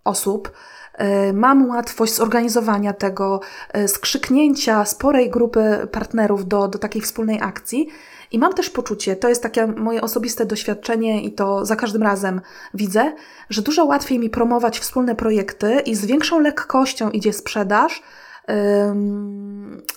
osób. 0.08 0.52
E, 0.94 1.32
mam 1.32 1.68
łatwość 1.68 2.14
zorganizowania 2.14 2.92
tego, 2.92 3.40
e, 3.72 3.88
skrzyknięcia 3.88 4.84
sporej 4.84 5.30
grupy 5.30 5.88
partnerów 5.92 6.48
do, 6.48 6.68
do 6.68 6.78
takiej 6.78 7.02
wspólnej 7.02 7.38
akcji. 7.42 7.88
I 8.32 8.38
mam 8.38 8.52
też 8.52 8.70
poczucie, 8.70 9.16
to 9.16 9.28
jest 9.28 9.42
takie 9.42 9.66
moje 9.66 10.02
osobiste 10.02 10.46
doświadczenie 10.46 11.22
i 11.22 11.32
to 11.32 11.64
za 11.64 11.76
każdym 11.76 12.02
razem 12.02 12.40
widzę, 12.74 13.12
że 13.50 13.62
dużo 13.62 13.84
łatwiej 13.84 14.18
mi 14.18 14.30
promować 14.30 14.78
wspólne 14.78 15.14
projekty 15.14 15.80
i 15.86 15.94
z 15.94 16.06
większą 16.06 16.40
lekkością 16.40 17.10
idzie 17.10 17.32
sprzedaż 17.32 18.02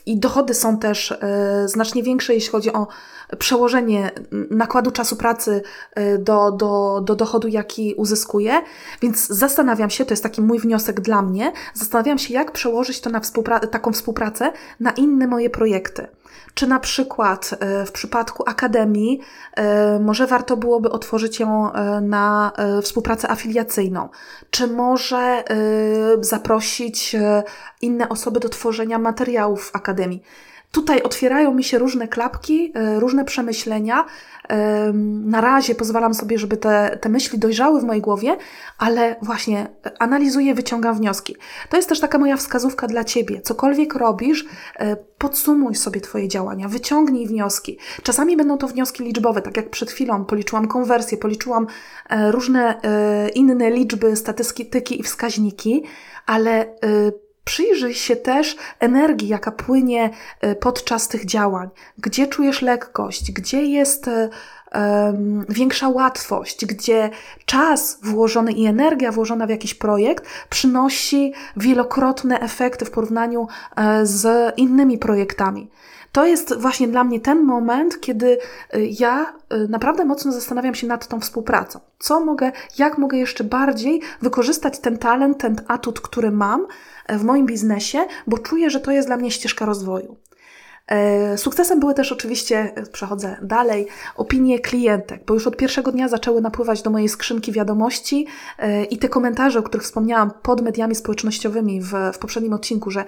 i 0.05 0.19
dochody 0.19 0.53
są 0.53 0.77
też 0.77 1.11
e, 1.11 1.67
znacznie 1.67 2.03
większe, 2.03 2.33
jeśli 2.33 2.51
chodzi 2.51 2.73
o 2.73 2.87
przełożenie 3.37 4.11
nakładu 4.49 4.91
czasu 4.91 5.15
pracy 5.15 5.61
e, 5.95 6.17
do, 6.17 6.51
do, 6.51 7.01
do 7.05 7.15
dochodu, 7.15 7.47
jaki 7.47 7.93
uzyskuję. 7.97 8.61
Więc 9.01 9.27
zastanawiam 9.27 9.89
się, 9.89 10.05
to 10.05 10.13
jest 10.13 10.23
taki 10.23 10.41
mój 10.41 10.59
wniosek 10.59 11.01
dla 11.01 11.21
mnie, 11.21 11.51
zastanawiam 11.73 12.17
się, 12.17 12.33
jak 12.33 12.51
przełożyć 12.51 13.01
to 13.01 13.09
na 13.09 13.19
współpra 13.19 13.59
taką 13.59 13.93
współpracę 13.93 14.51
na 14.79 14.91
inne 14.91 15.27
moje 15.27 15.49
projekty. 15.49 16.07
Czy 16.53 16.67
na 16.67 16.79
przykład 16.79 17.49
e, 17.59 17.85
w 17.85 17.91
przypadku 17.91 18.43
akademii 18.47 19.19
e, 19.55 19.99
może 19.99 20.27
warto 20.27 20.57
byłoby 20.57 20.89
otworzyć 20.89 21.39
ją 21.39 21.73
e, 21.73 22.01
na 22.01 22.51
współpracę 22.83 23.31
afiliacyjną? 23.31 24.09
Czy 24.49 24.67
może 24.67 25.43
zaprosić 26.21 27.15
inne 27.81 28.09
osoby 28.09 28.39
do 28.39 28.49
tworzenia 28.49 28.99
materiałów 28.99 29.71
w 29.71 29.75
akademii? 29.75 30.23
Tutaj 30.71 31.01
otwierają 31.01 31.53
mi 31.53 31.63
się 31.63 31.79
różne 31.79 32.07
klapki, 32.07 32.73
różne 32.99 33.25
przemyślenia, 33.25 34.05
na 35.25 35.41
razie 35.41 35.75
pozwalam 35.75 36.13
sobie, 36.13 36.37
żeby 36.37 36.57
te, 36.57 36.97
te 37.01 37.09
myśli 37.09 37.39
dojrzały 37.39 37.81
w 37.81 37.83
mojej 37.83 38.01
głowie, 38.01 38.37
ale 38.77 39.15
właśnie 39.21 39.67
analizuję, 39.99 40.55
wyciągam 40.55 40.97
wnioski. 40.97 41.35
To 41.69 41.77
jest 41.77 41.89
też 41.89 41.99
taka 41.99 42.17
moja 42.17 42.37
wskazówka 42.37 42.87
dla 42.87 43.03
Ciebie. 43.03 43.41
Cokolwiek 43.41 43.95
robisz, 43.95 44.45
e, 44.75 44.95
podsumuj 44.95 45.75
sobie 45.75 46.01
Twoje 46.01 46.27
działania, 46.27 46.67
wyciągnij 46.67 47.27
wnioski. 47.27 47.77
Czasami 48.03 48.37
będą 48.37 48.57
to 48.57 48.67
wnioski 48.67 49.03
liczbowe, 49.03 49.41
tak 49.41 49.57
jak 49.57 49.69
przed 49.69 49.91
chwilą 49.91 50.25
policzyłam 50.25 50.67
konwersję, 50.67 51.17
policzyłam 51.17 51.67
e, 52.09 52.31
różne 52.31 52.81
e, 52.81 53.29
inne 53.29 53.71
liczby, 53.71 54.15
statystyki 54.15 54.99
i 54.99 55.03
wskaźniki, 55.03 55.83
ale 56.25 56.75
Przyjrzyj 57.43 57.93
się 57.93 58.15
też 58.15 58.55
energii, 58.79 59.27
jaka 59.27 59.51
płynie 59.51 60.09
e, 60.41 60.55
podczas 60.55 61.07
tych 61.07 61.25
działań. 61.25 61.69
Gdzie 61.97 62.27
czujesz 62.27 62.61
lekkość, 62.61 63.31
gdzie 63.31 63.65
jest 63.65 64.07
um, 64.07 65.45
większa 65.49 65.89
łatwość, 65.89 66.65
gdzie 66.65 67.09
czas 67.45 67.99
włożony 68.03 68.51
i 68.51 68.65
energia 68.65 69.11
włożona 69.11 69.47
w 69.47 69.49
jakiś 69.49 69.73
projekt 69.73 70.25
przynosi 70.49 71.33
wielokrotne 71.57 72.39
efekty 72.39 72.85
w 72.85 72.91
porównaniu 72.91 73.47
e, 73.75 74.05
z 74.05 74.53
innymi 74.57 74.97
projektami. 74.97 75.69
To 76.11 76.25
jest 76.25 76.57
właśnie 76.57 76.87
dla 76.87 77.03
mnie 77.03 77.19
ten 77.19 77.43
moment, 77.43 78.01
kiedy 78.01 78.37
ja 78.99 79.33
naprawdę 79.69 80.05
mocno 80.05 80.31
zastanawiam 80.31 80.75
się 80.75 80.87
nad 80.87 81.07
tą 81.07 81.19
współpracą. 81.19 81.79
Co 81.99 82.19
mogę, 82.19 82.51
jak 82.77 82.97
mogę 82.97 83.17
jeszcze 83.17 83.43
bardziej 83.43 84.01
wykorzystać 84.21 84.79
ten 84.79 84.97
talent, 84.97 85.37
ten 85.37 85.55
atut, 85.67 86.01
który 86.01 86.31
mam, 86.31 86.67
w 87.09 87.23
moim 87.23 87.45
biznesie, 87.45 87.99
bo 88.27 88.37
czuję, 88.37 88.69
że 88.69 88.79
to 88.79 88.91
jest 88.91 89.07
dla 89.07 89.17
mnie 89.17 89.31
ścieżka 89.31 89.65
rozwoju. 89.65 90.17
E, 90.87 91.37
sukcesem 91.37 91.79
były 91.79 91.93
też 91.93 92.11
oczywiście, 92.11 92.71
e, 92.75 92.83
przechodzę 92.83 93.37
dalej, 93.41 93.87
opinie 94.15 94.59
klientek, 94.59 95.25
bo 95.25 95.33
już 95.33 95.47
od 95.47 95.57
pierwszego 95.57 95.91
dnia 95.91 96.07
zaczęły 96.07 96.41
napływać 96.41 96.81
do 96.81 96.89
mojej 96.89 97.09
skrzynki 97.09 97.51
wiadomości 97.51 98.27
e, 98.59 98.83
i 98.83 98.97
te 98.97 99.09
komentarze, 99.09 99.59
o 99.59 99.63
których 99.63 99.83
wspomniałam 99.83 100.31
pod 100.41 100.61
mediami 100.61 100.95
społecznościowymi 100.95 101.81
w, 101.81 101.93
w 102.13 102.19
poprzednim 102.19 102.53
odcinku, 102.53 102.91
że 102.91 103.05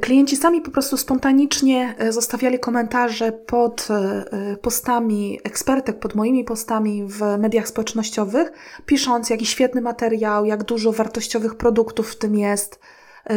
Klienci 0.00 0.36
sami 0.36 0.60
po 0.60 0.70
prostu 0.70 0.96
spontanicznie 0.96 1.94
zostawiali 2.08 2.58
komentarze 2.58 3.32
pod 3.32 3.88
postami 4.62 5.40
ekspertek, 5.44 5.98
pod 5.98 6.14
moimi 6.14 6.44
postami 6.44 7.04
w 7.06 7.20
mediach 7.38 7.68
społecznościowych, 7.68 8.52
pisząc 8.86 9.30
jaki 9.30 9.46
świetny 9.46 9.80
materiał, 9.80 10.44
jak 10.44 10.64
dużo 10.64 10.92
wartościowych 10.92 11.54
produktów 11.54 12.10
w 12.10 12.18
tym 12.18 12.34
jest, 12.34 12.80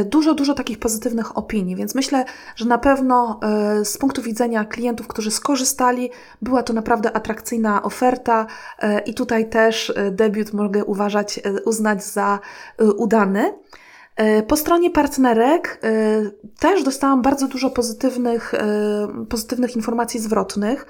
dużo, 0.05 0.33
dużo 0.33 0.53
takich 0.53 0.79
pozytywnych 0.79 1.37
opinii, 1.37 1.75
więc 1.75 1.95
myślę, 1.95 2.25
że 2.55 2.65
na 2.65 2.77
pewno 2.77 3.39
z 3.83 3.97
punktu 3.97 4.21
widzenia 4.21 4.65
klientów, 4.65 5.07
którzy 5.07 5.31
skorzystali, 5.31 6.09
była 6.41 6.63
to 6.63 6.73
naprawdę 6.73 7.13
atrakcyjna 7.13 7.83
oferta 7.83 8.47
i 9.05 9.13
tutaj 9.13 9.49
też 9.49 9.93
debiut 10.11 10.53
mogę 10.53 10.85
uważać, 10.85 11.39
uznać 11.65 12.03
za 12.03 12.39
udany. 12.97 13.53
E, 14.15 14.43
po 14.43 14.57
stronie 14.57 14.91
partnerek 14.91 15.79
e, 15.83 15.89
też 16.59 16.83
dostałam 16.83 17.21
bardzo 17.21 17.47
dużo 17.47 17.69
pozytywnych, 17.69 18.53
e, 18.53 19.25
pozytywnych 19.29 19.75
informacji 19.75 20.19
zwrotnych, 20.19 20.85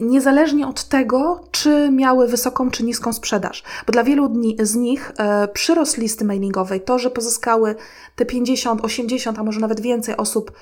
niezależnie 0.00 0.66
od 0.66 0.84
tego, 0.84 1.44
czy 1.50 1.90
miały 1.92 2.28
wysoką 2.28 2.70
czy 2.70 2.84
niską 2.84 3.12
sprzedaż. 3.12 3.62
Bo 3.86 3.92
dla 3.92 4.04
wielu 4.04 4.28
dni, 4.28 4.56
z 4.60 4.74
nich 4.74 5.12
przyrost 5.52 5.98
listy 5.98 6.24
mailingowej, 6.24 6.80
to, 6.80 6.98
że 6.98 7.10
pozyskały 7.10 7.74
te 8.16 8.26
50, 8.26 8.84
80, 8.84 9.38
a 9.38 9.42
może 9.42 9.60
nawet 9.60 9.80
więcej 9.80 10.16
osób 10.16 10.52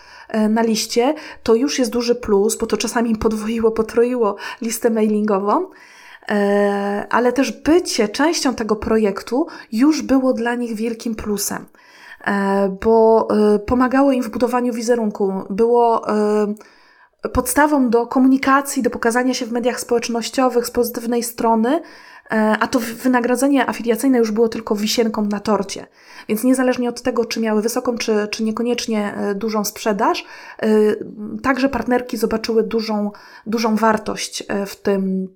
na 0.48 0.62
liście, 0.62 1.14
to 1.42 1.54
już 1.54 1.78
jest 1.78 1.90
duży 1.90 2.14
plus, 2.14 2.56
bo 2.56 2.66
to 2.66 2.76
czasami 2.76 3.16
podwoiło, 3.16 3.70
potroiło 3.70 4.36
listę 4.62 4.90
mailingową. 4.90 5.66
E, 6.28 7.06
ale 7.10 7.32
też 7.32 7.52
bycie 7.52 8.08
częścią 8.08 8.54
tego 8.54 8.76
projektu 8.76 9.46
już 9.72 10.02
było 10.02 10.32
dla 10.32 10.54
nich 10.54 10.74
wielkim 10.74 11.14
plusem, 11.14 11.66
e, 12.24 12.76
bo 12.84 13.28
e, 13.54 13.58
pomagało 13.58 14.12
im 14.12 14.22
w 14.22 14.30
budowaniu 14.30 14.72
wizerunku, 14.72 15.32
było 15.50 16.06
podstawą 17.32 17.90
do 17.90 18.06
komunikacji, 18.06 18.82
do 18.82 18.90
pokazania 18.90 19.34
się 19.34 19.46
w 19.46 19.52
mediach 19.52 19.80
społecznościowych 19.80 20.66
z 20.66 20.70
pozytywnej 20.70 21.22
strony, 21.22 21.82
a 22.60 22.66
to 22.66 22.80
wynagrodzenie 22.80 23.68
afiliacyjne 23.68 24.18
już 24.18 24.30
było 24.30 24.48
tylko 24.48 24.76
wisienką 24.76 25.22
na 25.22 25.40
torcie. 25.40 25.86
Więc 26.28 26.44
niezależnie 26.44 26.88
od 26.88 27.02
tego, 27.02 27.24
czy 27.24 27.40
miały 27.40 27.62
wysoką, 27.62 27.98
czy, 27.98 28.28
czy 28.30 28.44
niekoniecznie 28.44 29.14
dużą 29.34 29.64
sprzedaż, 29.64 30.24
także 31.42 31.68
partnerki 31.68 32.16
zobaczyły 32.16 32.62
dużą, 32.62 33.10
dużą 33.46 33.76
wartość 33.76 34.44
w 34.66 34.76
tym 34.76 35.28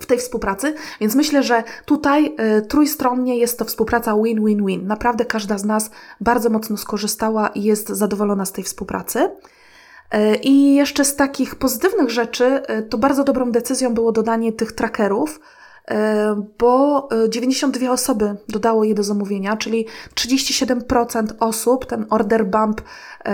w 0.00 0.06
tej 0.06 0.18
współpracy, 0.18 0.74
więc 1.00 1.14
myślę, 1.14 1.42
że 1.42 1.64
tutaj 1.84 2.34
y, 2.58 2.62
trójstronnie 2.62 3.38
jest 3.38 3.58
to 3.58 3.64
współpraca 3.64 4.14
win-win-win. 4.22 4.86
Naprawdę 4.86 5.24
każda 5.24 5.58
z 5.58 5.64
nas 5.64 5.90
bardzo 6.20 6.50
mocno 6.50 6.76
skorzystała 6.76 7.48
i 7.48 7.62
jest 7.62 7.88
zadowolona 7.88 8.44
z 8.44 8.52
tej 8.52 8.64
współpracy. 8.64 9.18
Y, 10.14 10.36
I 10.36 10.74
jeszcze 10.74 11.04
z 11.04 11.16
takich 11.16 11.54
pozytywnych 11.54 12.10
rzeczy, 12.10 12.62
y, 12.78 12.82
to 12.82 12.98
bardzo 12.98 13.24
dobrą 13.24 13.52
decyzją 13.52 13.94
było 13.94 14.12
dodanie 14.12 14.52
tych 14.52 14.72
trackerów, 14.72 15.40
bo 16.58 17.08
92 17.28 17.90
osoby 17.90 18.36
dodało 18.48 18.84
je 18.84 18.94
do 18.94 19.02
zamówienia, 19.02 19.56
czyli 19.56 19.86
37% 20.14 21.26
osób 21.40 21.86
ten 21.86 22.06
order 22.10 22.46
bump 22.46 22.80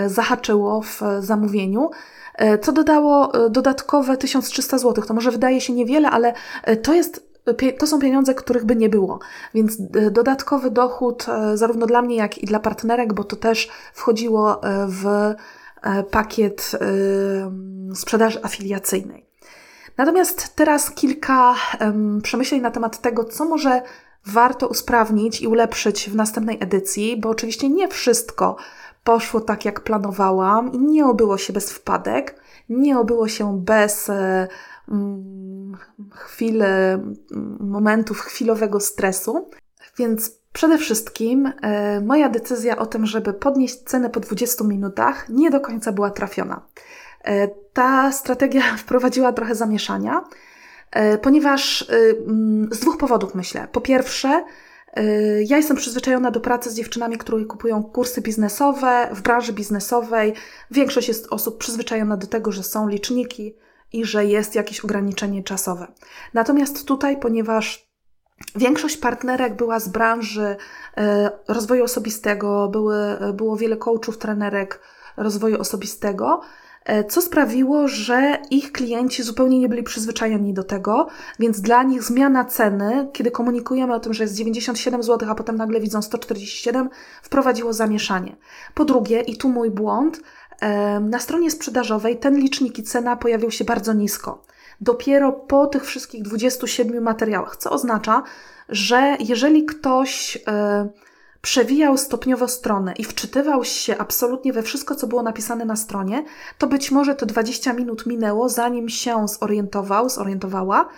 zahaczyło 0.06 0.82
w 0.82 1.00
zamówieniu. 1.20 1.90
E, 2.34 2.58
co 2.58 2.72
dodało 2.72 3.34
e, 3.46 3.50
dodatkowe 3.50 4.16
1300 4.16 4.78
zł. 4.78 5.04
To 5.04 5.14
może 5.14 5.30
wydaje 5.30 5.60
się 5.60 5.72
niewiele, 5.72 6.10
ale 6.10 6.34
e, 6.62 6.76
to 6.76 6.94
jest 6.94 7.34
to 7.78 7.86
są 7.86 7.98
pieniądze, 7.98 8.34
których 8.34 8.64
by 8.64 8.76
nie 8.76 8.88
było. 8.88 9.18
Więc 9.54 9.76
dodatkowy 10.10 10.70
dochód 10.70 11.26
zarówno 11.54 11.86
dla 11.86 12.02
mnie, 12.02 12.16
jak 12.16 12.38
i 12.38 12.46
dla 12.46 12.60
partnerek, 12.60 13.12
bo 13.14 13.24
to 13.24 13.36
też 13.36 13.68
wchodziło 13.94 14.60
w 14.88 15.34
pakiet 16.10 16.70
sprzedaży 17.94 18.40
afiliacyjnej. 18.42 19.26
Natomiast 19.96 20.56
teraz 20.56 20.90
kilka 20.90 21.54
przemyśleń 22.22 22.60
na 22.60 22.70
temat 22.70 23.00
tego, 23.00 23.24
co 23.24 23.44
może 23.44 23.82
warto 24.26 24.68
usprawnić 24.68 25.40
i 25.40 25.46
ulepszyć 25.46 26.10
w 26.10 26.14
następnej 26.14 26.58
edycji, 26.60 27.20
bo 27.20 27.28
oczywiście 27.28 27.68
nie 27.68 27.88
wszystko 27.88 28.56
poszło 29.04 29.40
tak, 29.40 29.64
jak 29.64 29.80
planowałam 29.80 30.72
i 30.72 30.78
nie 30.78 31.06
obyło 31.06 31.38
się 31.38 31.52
bez 31.52 31.72
wpadek, 31.72 32.40
nie 32.68 32.98
obyło 32.98 33.28
się 33.28 33.60
bez 33.60 34.08
e, 34.08 34.48
mm, 34.88 35.76
chwil, 36.10 36.62
momentów 37.60 38.20
chwilowego 38.20 38.80
stresu. 38.80 39.50
Więc 39.98 40.38
przede 40.52 40.78
wszystkim 40.78 41.52
e, 41.62 42.00
moja 42.00 42.28
decyzja 42.28 42.76
o 42.76 42.86
tym, 42.86 43.06
żeby 43.06 43.32
podnieść 43.32 43.82
cenę 43.82 44.10
po 44.10 44.20
20 44.20 44.64
minutach, 44.64 45.28
nie 45.28 45.50
do 45.50 45.60
końca 45.60 45.92
była 45.92 46.10
trafiona. 46.10 46.62
E, 47.24 47.48
ta 47.48 48.12
strategia 48.12 48.62
wprowadziła 48.76 49.32
trochę 49.32 49.54
zamieszania, 49.54 50.24
ponieważ 51.22 51.90
mm, 52.26 52.68
z 52.72 52.80
dwóch 52.80 52.96
powodów 52.96 53.34
myślę. 53.34 53.68
Po 53.72 53.80
pierwsze, 53.80 54.44
ja 55.46 55.56
jestem 55.56 55.76
przyzwyczajona 55.76 56.30
do 56.30 56.40
pracy 56.40 56.70
z 56.70 56.74
dziewczynami, 56.74 57.18
które 57.18 57.44
kupują 57.44 57.82
kursy 57.82 58.20
biznesowe 58.20 59.08
w 59.12 59.22
branży 59.22 59.52
biznesowej. 59.52 60.34
Większość 60.70 61.08
jest 61.08 61.26
osób 61.30 61.58
przyzwyczajona 61.58 62.16
do 62.16 62.26
tego, 62.26 62.52
że 62.52 62.62
są 62.62 62.88
liczniki 62.88 63.56
i 63.92 64.04
że 64.04 64.26
jest 64.26 64.54
jakieś 64.54 64.80
ograniczenie 64.80 65.42
czasowe. 65.42 65.86
Natomiast 66.34 66.86
tutaj, 66.86 67.16
ponieważ 67.16 67.94
Większość 68.56 68.96
partnerek 68.96 69.56
była 69.56 69.80
z 69.80 69.88
branży 69.88 70.56
y, 70.98 71.02
rozwoju 71.48 71.84
osobistego, 71.84 72.68
były, 72.68 72.96
było 73.34 73.56
wiele 73.56 73.76
coachów, 73.76 74.18
trenerek 74.18 74.80
rozwoju 75.16 75.60
osobistego, 75.60 76.40
co 77.08 77.22
sprawiło, 77.22 77.88
że 77.88 78.38
ich 78.50 78.72
klienci 78.72 79.22
zupełnie 79.22 79.58
nie 79.58 79.68
byli 79.68 79.82
przyzwyczajeni 79.82 80.54
do 80.54 80.64
tego, 80.64 81.06
więc 81.38 81.60
dla 81.60 81.82
nich 81.82 82.02
zmiana 82.02 82.44
ceny, 82.44 83.08
kiedy 83.12 83.30
komunikujemy 83.30 83.94
o 83.94 84.00
tym, 84.00 84.14
że 84.14 84.24
jest 84.24 84.34
97 84.34 85.02
zł, 85.02 85.28
a 85.30 85.34
potem 85.34 85.56
nagle 85.56 85.80
widzą 85.80 86.02
147, 86.02 86.88
wprowadziło 87.22 87.72
zamieszanie. 87.72 88.36
Po 88.74 88.84
drugie, 88.84 89.20
i 89.20 89.36
tu 89.36 89.48
mój 89.48 89.70
błąd, 89.70 90.20
e, 90.60 91.00
na 91.00 91.18
stronie 91.18 91.50
sprzedażowej 91.50 92.18
ten 92.18 92.36
licznik 92.36 92.78
i 92.78 92.82
cena 92.82 93.16
pojawił 93.16 93.50
się 93.50 93.64
bardzo 93.64 93.92
nisko. 93.92 94.42
Dopiero 94.80 95.32
po 95.32 95.66
tych 95.66 95.84
wszystkich 95.84 96.22
27 96.22 97.02
materiałach, 97.02 97.56
co 97.56 97.70
oznacza, 97.70 98.22
że 98.68 99.16
jeżeli 99.20 99.64
ktoś 99.64 100.38
e, 100.46 100.88
przewijał 101.44 101.98
stopniowo 101.98 102.48
stronę 102.48 102.94
i 102.98 103.04
wczytywał 103.04 103.64
się 103.64 103.98
absolutnie 103.98 104.52
we 104.52 104.62
wszystko, 104.62 104.94
co 104.94 105.06
było 105.06 105.22
napisane 105.22 105.64
na 105.64 105.76
stronie, 105.76 106.24
to 106.58 106.66
być 106.66 106.90
może 106.90 107.14
to 107.14 107.26
20 107.26 107.72
minut 107.72 108.06
minęło, 108.06 108.48
zanim 108.48 108.88
się 108.88 109.28
zorientował, 109.28 110.08
zorientowała. 110.08 110.88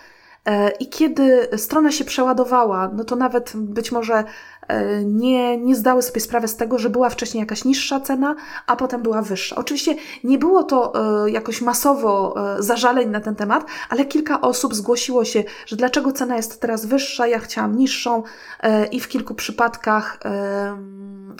E, 0.45 0.71
I 0.71 0.89
kiedy 0.89 1.47
strona 1.57 1.91
się 1.91 2.05
przeładowała, 2.05 2.91
no 2.93 3.03
to 3.03 3.15
nawet 3.15 3.51
być 3.55 3.91
może 3.91 4.23
nie, 5.05 5.57
nie 5.57 5.75
zdały 5.75 6.01
sobie 6.01 6.21
sprawy 6.21 6.47
z 6.47 6.55
tego, 6.55 6.77
że 6.79 6.89
była 6.89 7.09
wcześniej 7.09 7.39
jakaś 7.41 7.65
niższa 7.65 7.99
cena, 7.99 8.35
a 8.67 8.75
potem 8.75 9.01
była 9.01 9.21
wyższa. 9.21 9.55
Oczywiście 9.55 9.95
nie 10.23 10.37
było 10.37 10.63
to 10.63 10.93
e, 11.25 11.31
jakoś 11.31 11.61
masowo 11.61 12.35
e, 12.57 12.63
zażaleń 12.63 13.09
na 13.09 13.19
ten 13.19 13.35
temat, 13.35 13.65
ale 13.89 14.05
kilka 14.05 14.41
osób 14.41 14.75
zgłosiło 14.75 15.25
się, 15.25 15.43
że 15.65 15.75
dlaczego 15.75 16.11
cena 16.11 16.35
jest 16.35 16.61
teraz 16.61 16.85
wyższa, 16.85 17.27
ja 17.27 17.39
chciałam 17.39 17.77
niższą 17.77 18.23
i 18.91 18.99
w 18.99 19.07
kilku 19.07 19.35
przypadkach 19.35 20.19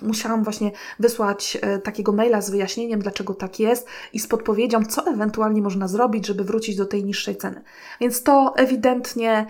musiałam 0.01 0.43
właśnie 0.43 0.71
wysłać 0.99 1.57
takiego 1.83 2.11
maila 2.11 2.41
z 2.41 2.49
wyjaśnieniem, 2.49 2.99
dlaczego 2.99 3.33
tak 3.33 3.59
jest 3.59 3.87
i 4.13 4.19
z 4.19 4.27
podpowiedzią, 4.27 4.85
co 4.85 5.07
ewentualnie 5.07 5.61
można 5.61 5.87
zrobić, 5.87 6.27
żeby 6.27 6.43
wrócić 6.43 6.75
do 6.75 6.85
tej 6.85 7.03
niższej 7.03 7.37
ceny. 7.37 7.61
Więc 8.01 8.23
to 8.23 8.53
ewidentnie 8.57 9.45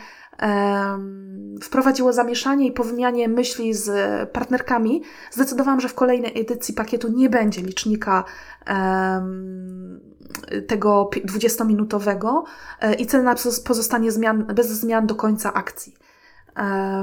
wprowadziło 1.62 2.14
zamieszanie 2.14 2.68
i 2.68 2.72
po 2.72 2.84
wymianie 2.84 3.28
myśli 3.28 3.74
z 3.74 3.90
partnerkami 4.30 5.04
zdecydowałam, 5.32 5.82
że 5.82 5.90
w 5.90 5.94
kolejnej 5.94 6.42
edycji 6.42 6.74
pakietu 6.74 7.08
nie 7.12 7.30
będzie 7.30 7.62
licznika 7.62 8.24
tego 10.68 11.10
20-minutowego 11.26 12.44
e, 12.82 12.94
i 12.94 13.06
cena 13.06 13.36
pozostanie 13.66 14.12
zmian, 14.12 14.46
bez 14.46 14.68
zmian 14.68 15.08
do 15.08 15.16
końca 15.16 15.54
akcji. 15.54 15.94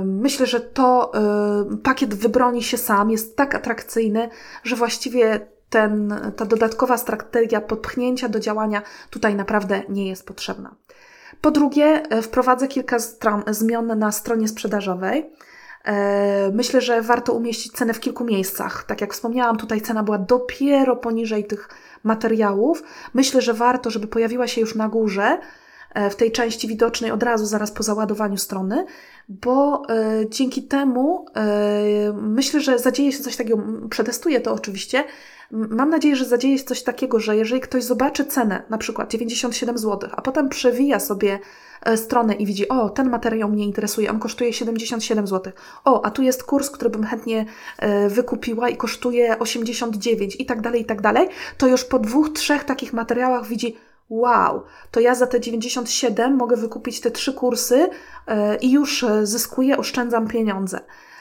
Myślę, 0.04 0.46
że 0.46 0.60
to 0.60 1.12
e, 1.14 1.76
pakiet 1.76 2.14
wybroni 2.14 2.62
się 2.62 2.76
sam, 2.76 3.10
jest 3.10 3.36
tak 3.36 3.54
atrakcyjny, 3.54 4.28
że 4.64 4.76
właściwie 4.76 5.46
ten, 5.70 6.14
ta 6.36 6.46
dodatkowa 6.46 6.96
strategia 6.96 7.60
podpchnięcia 7.60 8.28
do 8.28 8.40
działania 8.40 8.82
tutaj 9.10 9.34
naprawdę 9.34 9.82
nie 9.88 10.08
jest 10.08 10.26
potrzebna. 10.26 10.74
Po 11.44 11.50
drugie, 11.50 12.02
e, 12.11 12.22
wprowadzę 12.22 12.68
kilka 12.68 12.96
zmian 13.46 13.98
na 13.98 14.12
stronie 14.12 14.48
sprzedażowej. 14.48 15.30
E, 15.85 16.50
myślę, 16.54 16.80
że 16.80 17.02
warto 17.02 17.33
umieścić 17.33 17.72
cenę 17.72 17.94
w 17.94 18.00
kilku 18.00 18.24
miejscach. 18.24 18.85
Tak 18.85 19.00
jak 19.00 19.14
wspomniałam, 19.14 19.57
tutaj 19.57 19.80
cena 19.80 20.02
była 20.02 20.18
dopiero 20.18 20.96
poniżej 20.96 21.44
tych 21.44 21.68
materiałów. 22.04 22.83
Myślę, 23.14 23.42
że 23.42 23.54
warto, 23.54 23.90
żeby 23.90 24.07
pojawiła 24.07 24.46
się 24.46 24.61
już 24.61 24.74
na 24.74 24.88
górze, 24.88 25.38
w 26.11 26.14
tej 26.14 26.33
części 26.33 26.68
widocznej 26.68 27.11
od 27.11 27.22
razu, 27.22 27.46
zaraz 27.46 27.72
po 27.72 27.83
załadowaniu 27.83 28.37
strony, 28.37 28.87
bo 29.28 29.83
dzięki 30.28 30.62
temu 30.62 31.26
myślę, 32.12 32.61
że 32.61 32.78
zadzieje 32.78 33.12
się 33.12 33.18
coś 33.18 33.37
takiego, 33.37 33.62
przetestuję 33.90 34.40
to 34.40 34.52
oczywiście, 34.52 35.04
Mam 35.50 35.90
nadzieję, 35.90 36.16
że 36.16 36.24
zadzieje 36.24 36.59
się 36.59 36.64
coś 36.64 36.83
takiego, 36.83 37.20
że 37.20 37.37
jeżeli 37.37 37.61
ktoś 37.61 37.85
zobaczy 37.85 38.24
cenę, 38.24 38.62
na 38.70 38.78
przykład 38.78 39.11
97 39.11 39.78
zł, 39.78 40.11
a 40.12 40.22
potem 40.22 40.48
przewija 40.48 41.00
sobie 41.00 41.38
e, 41.83 41.96
stronę 41.96 42.35
i 42.35 42.46
widzi, 42.46 42.68
o, 42.68 42.88
ten 42.88 43.11
materiał 43.11 43.48
mnie 43.48 43.64
interesuje, 43.64 44.11
on 44.11 44.18
kosztuje 44.18 44.52
77 44.52 45.26
zł. 45.26 45.52
O, 45.85 46.04
a 46.04 46.11
tu 46.11 46.22
jest 46.22 46.44
kurs, 46.44 46.70
który 46.70 46.90
bym 46.90 47.04
chętnie 47.04 47.46
e, 47.78 48.09
wykupiła 48.09 48.68
i 48.68 48.76
kosztuje 48.76 49.38
89 49.38 50.37
i 50.40 50.46
tak 50.46 50.61
dalej, 50.61 50.83
i 50.83 50.85
tak 50.85 51.00
dalej, 51.00 51.28
to 51.59 51.66
już 51.66 51.85
po 51.85 51.98
dwóch, 51.98 52.33
trzech 52.33 52.64
takich 52.64 52.92
materiałach 52.92 53.46
widzi, 53.46 53.76
wow, 54.08 54.62
to 54.90 55.00
ja 55.00 55.14
za 55.14 55.26
te 55.26 55.40
97 55.40 56.36
mogę 56.36 56.56
wykupić 56.56 57.00
te 57.00 57.10
trzy 57.10 57.32
kursy 57.32 57.88
e, 58.26 58.56
i 58.56 58.70
już 58.70 59.06
zyskuję, 59.22 59.78
oszczędzam 59.78 60.28
pieniądze. 60.28 60.80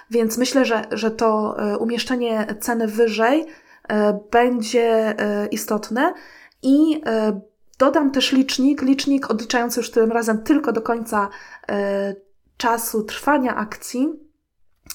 Więc 0.10 0.38
myślę, 0.38 0.66
że, 0.66 0.86
że 0.92 1.12
to 1.12 1.56
umieszczenie 1.80 2.56
ceny 2.60 2.88
wyżej 2.88 3.48
E, 3.88 4.20
będzie 4.32 5.20
e, 5.20 5.48
istotne 5.48 6.14
i 6.62 7.02
e, 7.06 7.42
dodam 7.80 8.12
też 8.12 8.32
licznik, 8.32 8.82
licznik 8.82 9.32
odliczający 9.32 9.80
już 9.80 9.92
tym 9.92 10.12
razem 10.12 10.44
tylko 10.44 10.72
do 10.72 10.82
końca 10.82 11.30
czasu 12.58 13.04
trwania 13.04 13.56
akcji 13.56 14.10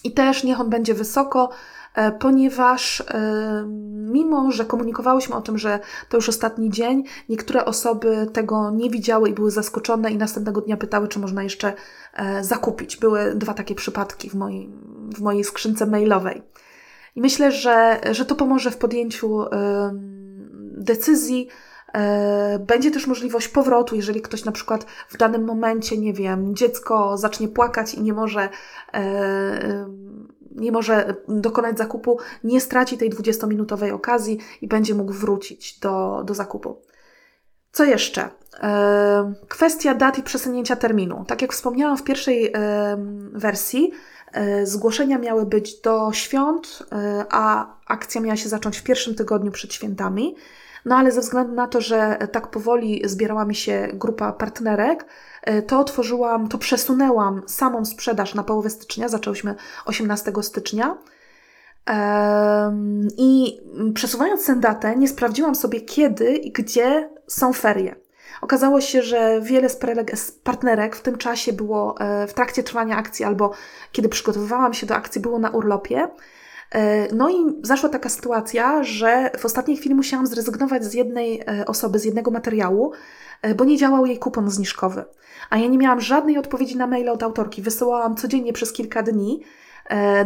i 0.05 0.13
też 0.13 0.45
niech 0.45 0.61
on 0.61 0.71
będzie 0.71 0.95
wysoko, 0.95 1.51
ponieważ 2.21 3.03
mimo, 3.93 4.53
że 4.53 4.65
komunikowałyśmy 4.65 5.35
o 5.35 5.43
tym, 5.43 5.59
że 5.59 5.81
to 6.09 6.17
już 6.17 6.29
ostatni 6.29 6.71
dzień, 6.71 7.05
niektóre 7.29 7.65
osoby 7.65 8.27
tego 8.33 8.71
nie 8.71 8.91
widziały 8.91 9.29
i 9.29 9.33
były 9.33 9.51
zaskoczone 9.51 10.11
i 10.11 10.17
następnego 10.17 10.61
dnia 10.61 10.77
pytały, 10.77 11.09
czy 11.09 11.19
można 11.19 11.43
jeszcze 11.43 11.73
zakupić. 12.41 12.97
Były 12.97 13.35
dwa 13.35 13.55
takie 13.55 13.75
przypadki 13.75 14.31
w 14.31 14.35
mojej, 14.35 14.71
w 15.17 15.21
mojej 15.21 15.45
skrzynce 15.45 15.87
mailowej. 15.87 16.43
I 17.17 17.21
myślę, 17.21 17.53
że, 17.53 18.01
że 18.11 18.25
to 18.25 18.35
pomoże 18.35 18.71
w 18.71 18.77
podjęciu 18.77 19.45
decyzji. 20.79 21.49
E, 21.95 22.59
będzie 22.59 22.91
też 22.91 23.07
możliwość 23.07 23.49
powrotu, 23.49 23.97
jeżeli 23.97 24.23
ktoś 24.23 24.45
na 24.45 24.53
przykład 24.53 24.87
w 25.09 25.17
danym 25.17 25.45
momencie, 25.45 25.99
nie 25.99 26.13
wiem, 26.13 26.57
dziecko 26.57 27.17
zacznie 27.17 27.49
płakać 27.49 27.95
i 27.95 28.03
nie 28.03 28.13
może, 28.13 28.49
e, 28.95 29.87
nie 30.61 30.73
może 30.73 31.15
dokonać 31.29 31.79
zakupu, 31.79 32.19
nie 32.45 32.61
straci 32.61 32.99
tej 32.99 33.11
20-minutowej 33.11 33.93
okazji 33.93 34.39
i 34.63 34.69
będzie 34.69 34.95
mógł 34.95 35.13
wrócić 35.13 35.79
do, 35.79 36.23
do 36.25 36.35
zakupu. 36.35 36.83
Co 37.73 37.85
jeszcze? 37.85 38.29
E, 38.63 39.35
kwestia 39.49 39.95
dat 39.95 40.19
i 40.19 40.23
przesunięcia 40.23 40.77
terminu. 40.77 41.25
Tak 41.27 41.43
jak 41.43 41.53
wspomniałam 41.53 41.97
w 41.97 42.05
pierwszej 42.05 42.53
wersji, 43.33 43.93
E, 44.33 44.67
zgłoszenia 44.67 45.19
miały 45.19 45.47
być 45.47 45.81
do 45.81 46.13
świąt, 46.13 46.83
e, 46.93 47.25
a 47.31 47.67
akcja 47.87 48.21
miała 48.21 48.37
się 48.37 48.49
zacząć 48.49 48.79
w 48.79 48.83
pierwszym 48.83 49.15
tygodniu 49.15 49.51
przed 49.51 49.73
świętami. 49.73 50.37
No 50.85 50.97
ale 50.97 51.13
ze 51.13 51.21
względu 51.21 51.55
na 51.55 51.67
to, 51.67 51.81
że 51.81 52.19
tak 52.33 52.51
powoli 52.51 53.03
zbierała 53.05 53.45
mi 53.45 53.55
się 53.55 53.89
grupa 53.93 54.33
partnerek, 54.33 55.07
to 55.67 55.81
otworzyłam, 55.81 56.49
to 56.49 56.59
przesunęłam 56.59 57.43
samą 57.47 57.85
sprzedaż 57.85 58.35
na 58.35 58.43
połowę 58.43 58.71
stycznia, 58.71 59.09
zaczęłyśmy 59.09 59.55
18 59.87 60.33
stycznia. 60.43 60.99
I 63.17 63.61
przesuwając 63.95 64.47
tę 64.47 64.57
datę, 64.57 64.97
nie 64.97 65.09
sprawdziłam 65.09 65.55
sobie 65.55 65.81
kiedy 65.81 66.37
i 66.37 66.53
gdzie 66.53 67.11
są 67.27 67.53
ferie. 67.53 67.95
Okazało 68.41 68.81
się, 68.81 69.03
że 69.03 69.41
wiele 69.43 69.69
z 69.69 69.77
partnerek 70.43 70.97
w 70.97 71.03
tym 71.03 71.19
czasie 71.19 71.53
było 71.53 72.01
e, 72.01 72.27
w 72.27 72.35
trakcie 72.35 72.63
trwania 72.63 72.97
akcji 72.97 73.25
albo 73.25 73.53
kiedy 73.93 74.09
przygotowywałam 74.09 74.75
się 74.75 74.87
do 74.87 74.95
akcji, 74.95 75.21
było 75.21 75.39
na 75.39 75.51
urlopie. 75.51 76.09
E, 76.73 77.15
no 77.15 77.31
i 77.31 77.35
zaszła 77.63 77.89
taka 77.89 78.09
sytuacja, 78.09 78.83
że 78.83 79.31
w 79.39 79.45
ostatniej 79.45 79.77
chwili 79.77 79.95
musiałam 79.95 80.27
zrezygnować 80.27 80.85
z 80.85 80.95
jednej 80.95 81.41
e, 81.41 81.67
osoby, 81.67 81.99
z 81.99 82.05
jednego 82.05 82.31
materiału, 82.31 82.93
bo 83.57 83.65
nie 83.65 83.77
działał 83.77 84.07
jej 84.07 84.19
kupon 84.19 84.51
zniżkowy. 84.51 85.05
A 85.51 85.59
ja 85.59 85.69
nie 85.69 85.79
miałam 85.79 86.01
żadnej 86.01 86.39
odpowiedzi 86.39 86.77
na 86.77 86.87
maile 86.87 87.09
od 87.09 87.23
autorki. 87.23 87.63
Wysyłałam 87.63 88.17
codziennie 88.17 88.53
przez 88.53 88.73
kilka 88.73 89.03
dni 89.03 89.43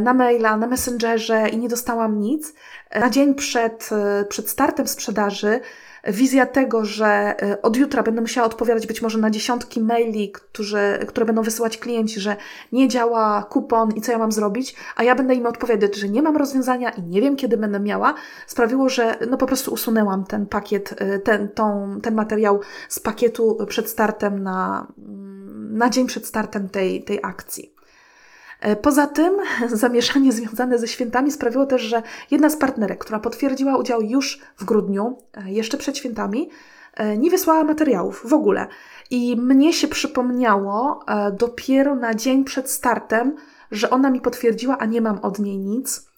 na 0.00 0.14
maila, 0.14 0.56
na 0.56 0.66
messengerze 0.66 1.48
i 1.48 1.58
nie 1.58 1.68
dostałam 1.68 2.20
nic. 2.20 2.54
Na 3.00 3.10
dzień 3.10 3.34
przed, 3.34 3.90
przed 4.28 4.48
startem 4.48 4.88
sprzedaży 4.88 5.60
wizja 6.04 6.46
tego, 6.46 6.84
że 6.84 7.06
e, 7.42 7.62
od 7.62 7.76
jutra 7.76 8.02
będę 8.02 8.20
musiała 8.20 8.46
odpowiadać 8.46 8.86
być 8.86 9.02
może 9.02 9.18
na 9.18 9.30
dziesiątki 9.30 9.80
maili, 9.80 10.32
którzy, 10.32 10.98
które 11.08 11.26
będą 11.26 11.42
wysyłać 11.42 11.78
klienci, 11.78 12.20
że 12.20 12.36
nie 12.72 12.88
działa 12.88 13.42
kupon 13.42 13.92
i 13.92 14.00
co 14.00 14.12
ja 14.12 14.18
mam 14.18 14.32
zrobić, 14.32 14.74
a 14.96 15.02
ja 15.02 15.14
będę 15.14 15.34
im 15.34 15.46
odpowiadać, 15.46 15.96
że 15.96 16.08
nie 16.08 16.22
mam 16.22 16.36
rozwiązania 16.36 16.90
i 16.90 17.02
nie 17.02 17.20
wiem, 17.20 17.36
kiedy 17.36 17.56
będę 17.56 17.80
miała, 17.80 18.14
sprawiło, 18.46 18.88
że 18.88 19.16
no 19.30 19.36
po 19.36 19.46
prostu 19.46 19.72
usunęłam 19.72 20.24
ten 20.24 20.46
pakiet, 20.46 20.94
e, 20.98 21.18
ten, 21.18 21.48
tą, 21.48 21.98
ten 22.02 22.14
materiał 22.14 22.60
z 22.88 23.00
pakietu 23.00 23.58
przed 23.68 23.88
startem 23.88 24.42
na, 24.42 24.86
mm, 24.98 25.78
na 25.78 25.90
dzień 25.90 26.06
przed 26.06 26.26
startem 26.26 26.68
tej, 26.68 27.04
tej 27.04 27.18
akcji. 27.22 27.71
E, 28.62 28.76
poza 28.76 29.06
tym 29.06 29.34
zamieszanie 29.82 30.32
związane 30.32 30.78
ze 30.78 30.88
świętami 30.88 31.30
sprawiło 31.30 31.66
też, 31.66 31.82
że 31.82 32.02
jedna 32.30 32.50
z 32.50 32.56
partnerek, 32.56 32.98
która 32.98 33.18
potwierdziła 33.18 33.76
udział 33.76 34.02
już 34.02 34.40
w 34.56 34.64
grudniu, 34.64 35.18
e, 35.34 35.52
jeszcze 35.52 35.78
przed 35.78 35.98
świętami, 35.98 36.50
e, 36.94 37.18
nie 37.18 37.30
wysłała 37.30 37.64
materiałów 37.64 38.22
w 38.24 38.34
ogóle. 38.34 38.66
I 39.10 39.36
mnie 39.36 39.72
się 39.72 39.88
przypomniało 39.88 41.04
dopiero 41.38 41.94
na 41.94 42.14
dzień 42.14 42.44
przed 42.44 42.70
startem, 42.70 43.36
że 43.70 43.90
ona 43.90 44.10
mi 44.10 44.20
potwierdziła, 44.20 44.78
a 44.78 44.86
nie 44.86 45.00
mam 45.00 45.18
od 45.18 45.38
niej 45.38 45.58
nic. 45.58 46.11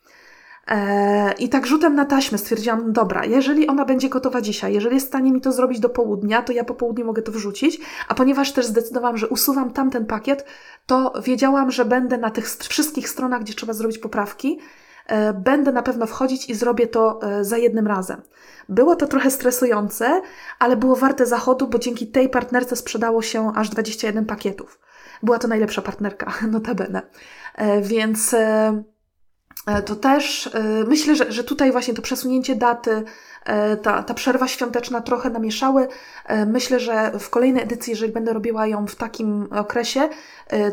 E, 0.66 1.32
I 1.32 1.48
tak 1.48 1.66
rzutem 1.66 1.94
na 1.94 2.04
taśmę 2.04 2.38
stwierdziłam, 2.38 2.92
dobra, 2.92 3.24
jeżeli 3.24 3.68
ona 3.68 3.84
będzie 3.84 4.08
gotowa 4.08 4.40
dzisiaj, 4.40 4.74
jeżeli 4.74 4.94
jest 4.94 5.06
w 5.06 5.08
stanie 5.08 5.32
mi 5.32 5.40
to 5.40 5.52
zrobić 5.52 5.80
do 5.80 5.88
południa, 5.88 6.42
to 6.42 6.52
ja 6.52 6.64
po 6.64 6.74
południu 6.74 7.04
mogę 7.04 7.22
to 7.22 7.32
wrzucić, 7.32 7.80
a 8.08 8.14
ponieważ 8.14 8.52
też 8.52 8.66
zdecydowałam, 8.66 9.16
że 9.16 9.28
usuwam 9.28 9.72
tamten 9.72 10.06
pakiet, 10.06 10.44
to 10.86 11.12
wiedziałam, 11.24 11.70
że 11.70 11.84
będę 11.84 12.18
na 12.18 12.30
tych 12.30 12.48
wszystkich 12.50 13.08
stronach, 13.08 13.40
gdzie 13.40 13.54
trzeba 13.54 13.72
zrobić 13.72 13.98
poprawki, 13.98 14.58
e, 15.06 15.32
będę 15.32 15.72
na 15.72 15.82
pewno 15.82 16.06
wchodzić 16.06 16.50
i 16.50 16.54
zrobię 16.54 16.86
to 16.86 17.20
e, 17.22 17.44
za 17.44 17.58
jednym 17.58 17.86
razem. 17.86 18.22
Było 18.68 18.96
to 18.96 19.06
trochę 19.06 19.30
stresujące, 19.30 20.22
ale 20.58 20.76
było 20.76 20.96
warte 20.96 21.26
zachodu, 21.26 21.68
bo 21.68 21.78
dzięki 21.78 22.06
tej 22.06 22.28
partnerce 22.28 22.76
sprzedało 22.76 23.22
się 23.22 23.52
aż 23.56 23.68
21 23.68 24.26
pakietów. 24.26 24.80
Była 25.22 25.38
to 25.38 25.48
najlepsza 25.48 25.82
partnerka, 25.82 26.32
notabene. 26.50 27.02
Więc 27.82 28.34
E, 28.34 28.93
to 29.86 29.96
też 29.96 30.46
e, 30.46 30.62
myślę, 30.88 31.16
że, 31.16 31.32
że 31.32 31.44
tutaj 31.44 31.72
właśnie 31.72 31.94
to 31.94 32.02
przesunięcie 32.02 32.56
daty, 32.56 33.02
e, 33.44 33.76
ta, 33.76 34.02
ta 34.02 34.14
przerwa 34.14 34.48
świąteczna 34.48 35.00
trochę 35.00 35.30
namieszały. 35.30 35.88
Myślę, 36.46 36.80
że 36.80 37.18
w 37.18 37.30
kolejnej 37.30 37.62
edycji, 37.62 37.90
jeżeli 37.90 38.12
będę 38.12 38.32
robiła 38.32 38.66
ją 38.66 38.86
w 38.86 38.94
takim 38.94 39.48
okresie, 39.52 40.08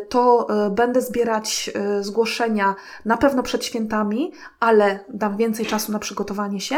to 0.09 0.47
będę 0.71 1.01
zbierać 1.01 1.71
zgłoszenia 2.01 2.75
na 3.05 3.17
pewno 3.17 3.43
przed 3.43 3.65
świętami, 3.65 4.31
ale 4.59 4.99
dam 5.09 5.37
więcej 5.37 5.65
czasu 5.65 5.91
na 5.91 5.99
przygotowanie 5.99 6.61
się. 6.61 6.75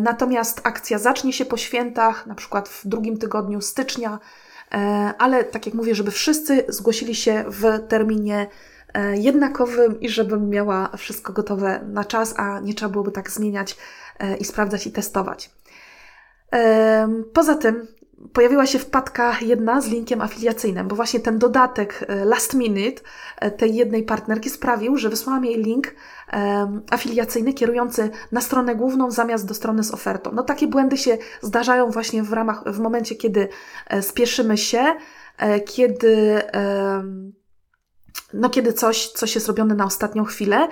Natomiast 0.00 0.60
akcja 0.64 0.98
zacznie 0.98 1.32
się 1.32 1.44
po 1.44 1.56
świętach, 1.56 2.26
na 2.26 2.34
przykład 2.34 2.68
w 2.68 2.86
drugim 2.86 3.18
tygodniu 3.18 3.60
stycznia, 3.60 4.18
ale 5.18 5.44
tak 5.44 5.66
jak 5.66 5.74
mówię, 5.74 5.94
żeby 5.94 6.10
wszyscy 6.10 6.64
zgłosili 6.68 7.14
się 7.14 7.44
w 7.48 7.88
terminie 7.88 8.46
E, 8.46 8.73
jednakowym 9.14 10.00
i 10.00 10.08
żebym 10.08 10.48
miała 10.48 10.88
wszystko 10.96 11.32
gotowe 11.32 11.80
na 11.88 12.04
czas, 12.04 12.34
a 12.36 12.60
nie 12.60 12.74
trzeba 12.74 12.92
byłoby 12.92 13.12
tak 13.12 13.30
zmieniać 13.30 13.76
e, 14.18 14.36
i 14.36 14.44
sprawdzać 14.44 14.86
i 14.86 14.92
testować. 14.92 15.50
Poza 17.32 17.54
tym 17.54 17.86
pojawiła 18.32 18.66
się 18.66 18.78
wpadka 18.78 19.36
jedna 19.40 19.80
z 19.80 19.88
linkiem 19.88 20.20
afiliacyjnym, 20.20 20.88
bo 20.88 20.96
właśnie 20.96 21.20
ten 21.20 21.38
dodatek 21.38 22.04
e, 22.08 22.24
last 22.24 22.54
minute 22.54 23.02
tej 23.56 23.74
jednej 23.74 24.02
partnerki 24.02 24.50
sprawił, 24.50 24.96
że 24.96 25.08
wysłałam 25.08 25.44
jej 25.44 25.62
link 25.62 25.94
afiliacyjny 26.90 27.52
kierujący 27.52 28.10
na 28.32 28.40
stronę 28.40 28.74
główną 28.76 29.10
zamiast 29.10 29.46
do 29.46 29.54
strony 29.54 29.84
z 29.84 29.94
ofertą. 29.94 30.30
No 30.32 30.42
takie 30.42 30.66
błędy 30.66 30.96
się 30.96 31.18
zdarzają 31.42 31.90
właśnie 31.90 32.22
w 32.22 32.32
ramach, 32.32 32.62
w 32.66 32.80
momencie, 32.80 33.14
kiedy 33.14 33.48
spieszymy 34.00 34.58
się, 34.58 34.84
kiedy 35.66 36.42
no 38.32 38.50
kiedy 38.50 38.72
coś, 38.72 39.08
coś 39.08 39.34
jest 39.34 39.46
robione 39.46 39.74
na 39.74 39.84
ostatnią 39.84 40.24
chwilę. 40.24 40.68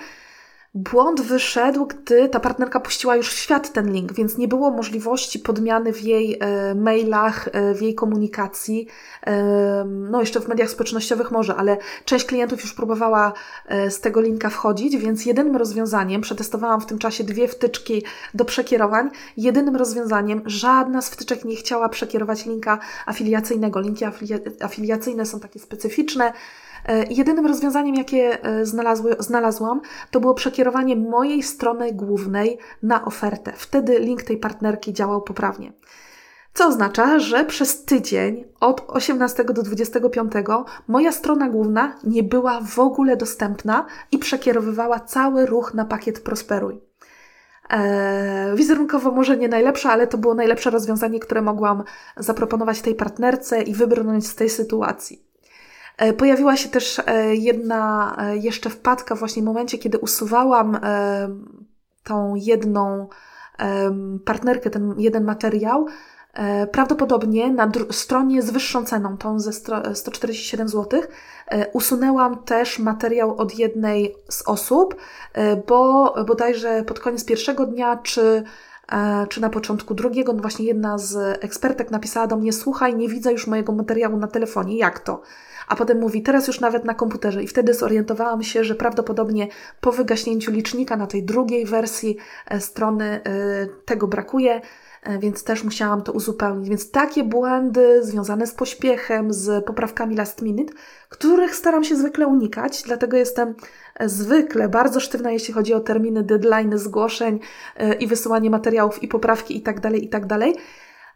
Błąd 0.74 1.20
wyszedł, 1.20 1.86
gdy 1.86 2.28
ta 2.28 2.40
partnerka 2.40 2.80
puściła 2.80 3.16
już 3.16 3.30
w 3.30 3.38
świat 3.38 3.72
ten 3.72 3.92
link, 3.92 4.12
więc 4.12 4.38
nie 4.38 4.48
było 4.48 4.70
możliwości 4.70 5.38
podmiany 5.38 5.92
w 5.92 6.02
jej 6.02 6.38
e, 6.40 6.74
mailach, 6.74 7.48
e, 7.52 7.74
w 7.74 7.82
jej 7.82 7.94
komunikacji. 7.94 8.86
E, 9.26 9.84
no, 9.84 10.20
jeszcze 10.20 10.40
w 10.40 10.48
mediach 10.48 10.70
społecznościowych 10.70 11.30
może, 11.30 11.56
ale 11.56 11.76
część 12.04 12.24
klientów 12.24 12.62
już 12.62 12.74
próbowała 12.74 13.32
e, 13.66 13.90
z 13.90 14.00
tego 14.00 14.20
linka 14.20 14.50
wchodzić, 14.50 14.96
więc 14.96 15.26
jedynym 15.26 15.56
rozwiązaniem, 15.56 16.20
przetestowałam 16.20 16.80
w 16.80 16.86
tym 16.86 16.98
czasie 16.98 17.24
dwie 17.24 17.48
wtyczki 17.48 18.02
do 18.34 18.44
przekierowań, 18.44 19.10
jedynym 19.36 19.76
rozwiązaniem, 19.76 20.42
żadna 20.46 21.02
z 21.02 21.10
wtyczek 21.10 21.44
nie 21.44 21.56
chciała 21.56 21.88
przekierować 21.88 22.46
linka 22.46 22.78
afiliacyjnego. 23.06 23.80
Linki 23.80 24.04
afiliacyjne 24.60 25.26
są 25.26 25.40
takie 25.40 25.60
specyficzne, 25.60 26.32
jedynym 27.10 27.46
rozwiązaniem, 27.46 27.94
jakie 27.94 28.44
e, 28.44 28.66
znalazły, 28.66 29.16
znalazłam, 29.18 29.80
to 30.10 30.20
było 30.20 30.34
przekierowanie 30.34 30.96
mojej 30.96 31.42
strony 31.42 31.92
głównej 31.92 32.58
na 32.82 33.04
ofertę. 33.04 33.52
Wtedy 33.56 33.98
link 33.98 34.22
tej 34.22 34.36
partnerki 34.36 34.92
działał 34.92 35.22
poprawnie. 35.22 35.72
Co 36.54 36.66
oznacza, 36.66 37.18
że 37.18 37.44
przez 37.44 37.84
tydzień 37.84 38.44
od 38.60 38.84
18 38.88 39.44
do 39.44 39.62
25 39.62 40.32
moja 40.88 41.12
strona 41.12 41.48
główna 41.48 41.96
nie 42.04 42.22
była 42.22 42.60
w 42.60 42.78
ogóle 42.78 43.16
dostępna 43.16 43.86
i 44.10 44.18
przekierowywała 44.18 45.00
cały 45.00 45.46
ruch 45.46 45.74
na 45.74 45.84
pakiet 45.84 46.20
Prosperuj. 46.20 46.80
Eee, 47.70 48.56
wizerunkowo 48.56 49.10
może 49.10 49.36
nie 49.36 49.48
najlepsze, 49.48 49.88
ale 49.88 50.06
to 50.06 50.18
było 50.18 50.34
najlepsze 50.34 50.70
rozwiązanie, 50.70 51.20
które 51.20 51.42
mogłam 51.42 51.82
zaproponować 52.16 52.82
tej 52.82 52.94
partnerce 52.94 53.62
i 53.62 53.74
wybrnąć 53.74 54.26
z 54.26 54.34
tej 54.34 54.50
sytuacji. 54.50 55.31
E, 55.96 56.12
pojawiła 56.12 56.56
się 56.56 56.68
też 56.68 57.00
e, 57.06 57.34
jedna 57.34 58.16
e, 58.18 58.36
jeszcze 58.36 58.70
wpadka 58.70 59.14
właśnie 59.14 59.42
w 59.42 59.44
momencie, 59.44 59.78
kiedy 59.78 59.98
usuwałam 59.98 60.78
tą 62.04 62.34
jedną 62.34 63.08
partnerkę, 64.24 64.70
ten 64.70 64.94
jeden 64.98 65.24
materiał, 65.24 65.86
prawdopodobnie 66.72 67.50
na 67.50 67.70
stronie 67.90 68.42
z 68.42 68.50
wyższą 68.50 68.84
ceną, 68.84 69.16
tą 69.16 69.40
ze 69.40 69.52
147 69.94 70.68
zł, 70.68 71.02
usunęłam 71.72 72.42
też 72.42 72.78
materiał 72.78 73.36
od 73.36 73.58
jednej 73.58 74.14
z 74.28 74.42
osób, 74.42 74.96
bo 75.68 76.14
bodajże 76.26 76.84
pod 76.86 77.00
koniec 77.00 77.24
pierwszego 77.24 77.66
dnia, 77.66 77.96
czy 77.96 78.44
czy 79.28 79.40
na 79.40 79.50
początku 79.50 79.94
drugiego, 79.94 80.32
no 80.32 80.40
właśnie 80.40 80.64
jedna 80.64 80.98
z 80.98 81.44
ekspertek 81.44 81.90
napisała 81.90 82.26
do 82.26 82.36
mnie: 82.36 82.52
Słuchaj, 82.52 82.96
nie 82.96 83.08
widzę 83.08 83.32
już 83.32 83.46
mojego 83.46 83.72
materiału 83.72 84.16
na 84.16 84.28
telefonie, 84.28 84.76
jak 84.76 85.00
to? 85.00 85.22
A 85.68 85.76
potem 85.76 86.00
mówi 86.00 86.22
teraz 86.22 86.46
już 86.46 86.60
nawet 86.60 86.84
na 86.84 86.94
komputerze. 86.94 87.42
I 87.42 87.48
wtedy 87.48 87.74
zorientowałam 87.74 88.42
się, 88.42 88.64
że 88.64 88.74
prawdopodobnie 88.74 89.48
po 89.80 89.92
wygaśnięciu 89.92 90.50
licznika 90.50 90.96
na 90.96 91.06
tej 91.06 91.22
drugiej 91.22 91.66
wersji 91.66 92.16
e, 92.48 92.60
strony 92.60 93.04
e, 93.04 93.20
tego 93.84 94.08
brakuje 94.08 94.60
e, 95.02 95.18
więc 95.18 95.44
też 95.44 95.64
musiałam 95.64 96.02
to 96.02 96.12
uzupełnić. 96.12 96.68
Więc 96.68 96.90
takie 96.90 97.24
błędy 97.24 98.04
związane 98.04 98.46
z 98.46 98.54
pośpiechem, 98.54 99.32
z 99.32 99.64
poprawkami 99.64 100.16
last 100.16 100.42
minute, 100.42 100.74
których 101.08 101.56
staram 101.56 101.84
się 101.84 101.96
zwykle 101.96 102.26
unikać, 102.26 102.82
dlatego 102.82 103.16
jestem 103.16 103.54
zwykle 104.00 104.68
bardzo 104.68 105.00
sztywna, 105.00 105.30
jeśli 105.30 105.54
chodzi 105.54 105.74
o 105.74 105.80
terminy, 105.80 106.22
deadline, 106.22 106.78
zgłoszeń 106.78 107.40
i 108.00 108.06
wysyłanie 108.06 108.50
materiałów 108.50 109.02
i 109.02 109.08
poprawki 109.08 109.54
itd., 109.56 109.80
tak 109.80 110.02
itd. 110.02 110.52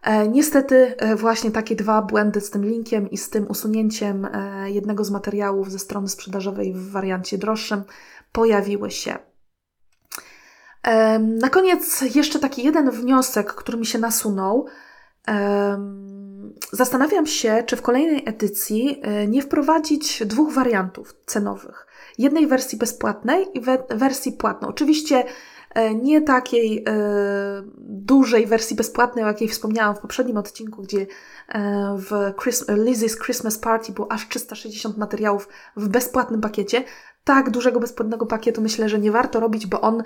E, 0.03 0.29
niestety 0.29 0.95
e, 0.99 1.17
właśnie 1.17 1.51
takie 1.51 1.77
dwa 1.77 2.03
błędy 2.03 2.41
z 2.41 2.51
tym 2.51 2.65
linkiem 2.65 3.11
i 3.11 3.17
z 3.17 3.31
tym 3.31 3.47
usunięciem 3.49 4.25
e, 4.25 4.71
jednego 4.71 5.05
z 5.05 5.11
materiałów 5.11 5.71
ze 5.71 5.79
strony 5.79 6.09
sprzedażowej 6.09 6.73
w 6.73 6.91
wariancie 6.91 7.39
droższym 7.39 7.83
pojawiły 8.33 8.91
się. 8.91 9.19
Na 11.21 11.49
koniec 11.51 12.03
jeszcze 12.15 12.39
taki 12.39 12.63
jeden 12.65 12.91
wniosek, 12.91 13.55
który 13.55 13.79
mi 13.79 13.87
się 13.87 13.99
nasunął. 13.99 14.67
Zastanawiam 16.73 17.27
się, 17.27 17.65
czy 17.67 17.77
w 17.77 17.83
kolejnej 17.83 18.23
edycji 18.27 19.03
nie 19.29 19.43
wprowadzić 19.43 20.23
dwóch 20.27 20.53
wariantów 20.53 21.15
cenowych. 21.27 21.87
Jednej 22.19 22.47
wersji 22.47 22.79
bezpłatnej 22.79 23.47
i 23.55 23.61
wersji 23.91 24.33
płatnej. 24.33 24.71
Oczywiście 24.71 25.25
nie 26.03 26.23
takiej 26.23 26.85
e, 26.89 26.93
dużej 27.79 28.47
wersji 28.47 28.77
bezpłatnej, 28.77 29.25
o 29.25 29.29
jakiej 29.29 29.49
wspomniałam 29.49 29.97
w 29.97 29.99
poprzednim 29.99 30.37
odcinku, 30.37 30.83
gdzie 30.83 31.07
e, 31.49 31.97
w 31.99 32.11
Lizzie's 32.69 33.25
Christmas 33.25 33.59
Party 33.59 33.93
było 33.93 34.13
aż 34.13 34.29
360 34.29 34.97
materiałów 34.97 35.49
w 35.77 35.89
bezpłatnym 35.89 36.41
pakiecie. 36.41 36.85
Tak 37.25 37.51
dużego 37.51 37.81
bezpłatnego 37.81 38.27
pakietu 38.27 38.63
myślę, 38.63 38.89
że 38.89 38.99
nie 38.99 39.13
warto 39.13 39.41
robić, 39.41 39.67
bo 39.67 39.81
on 39.81 40.03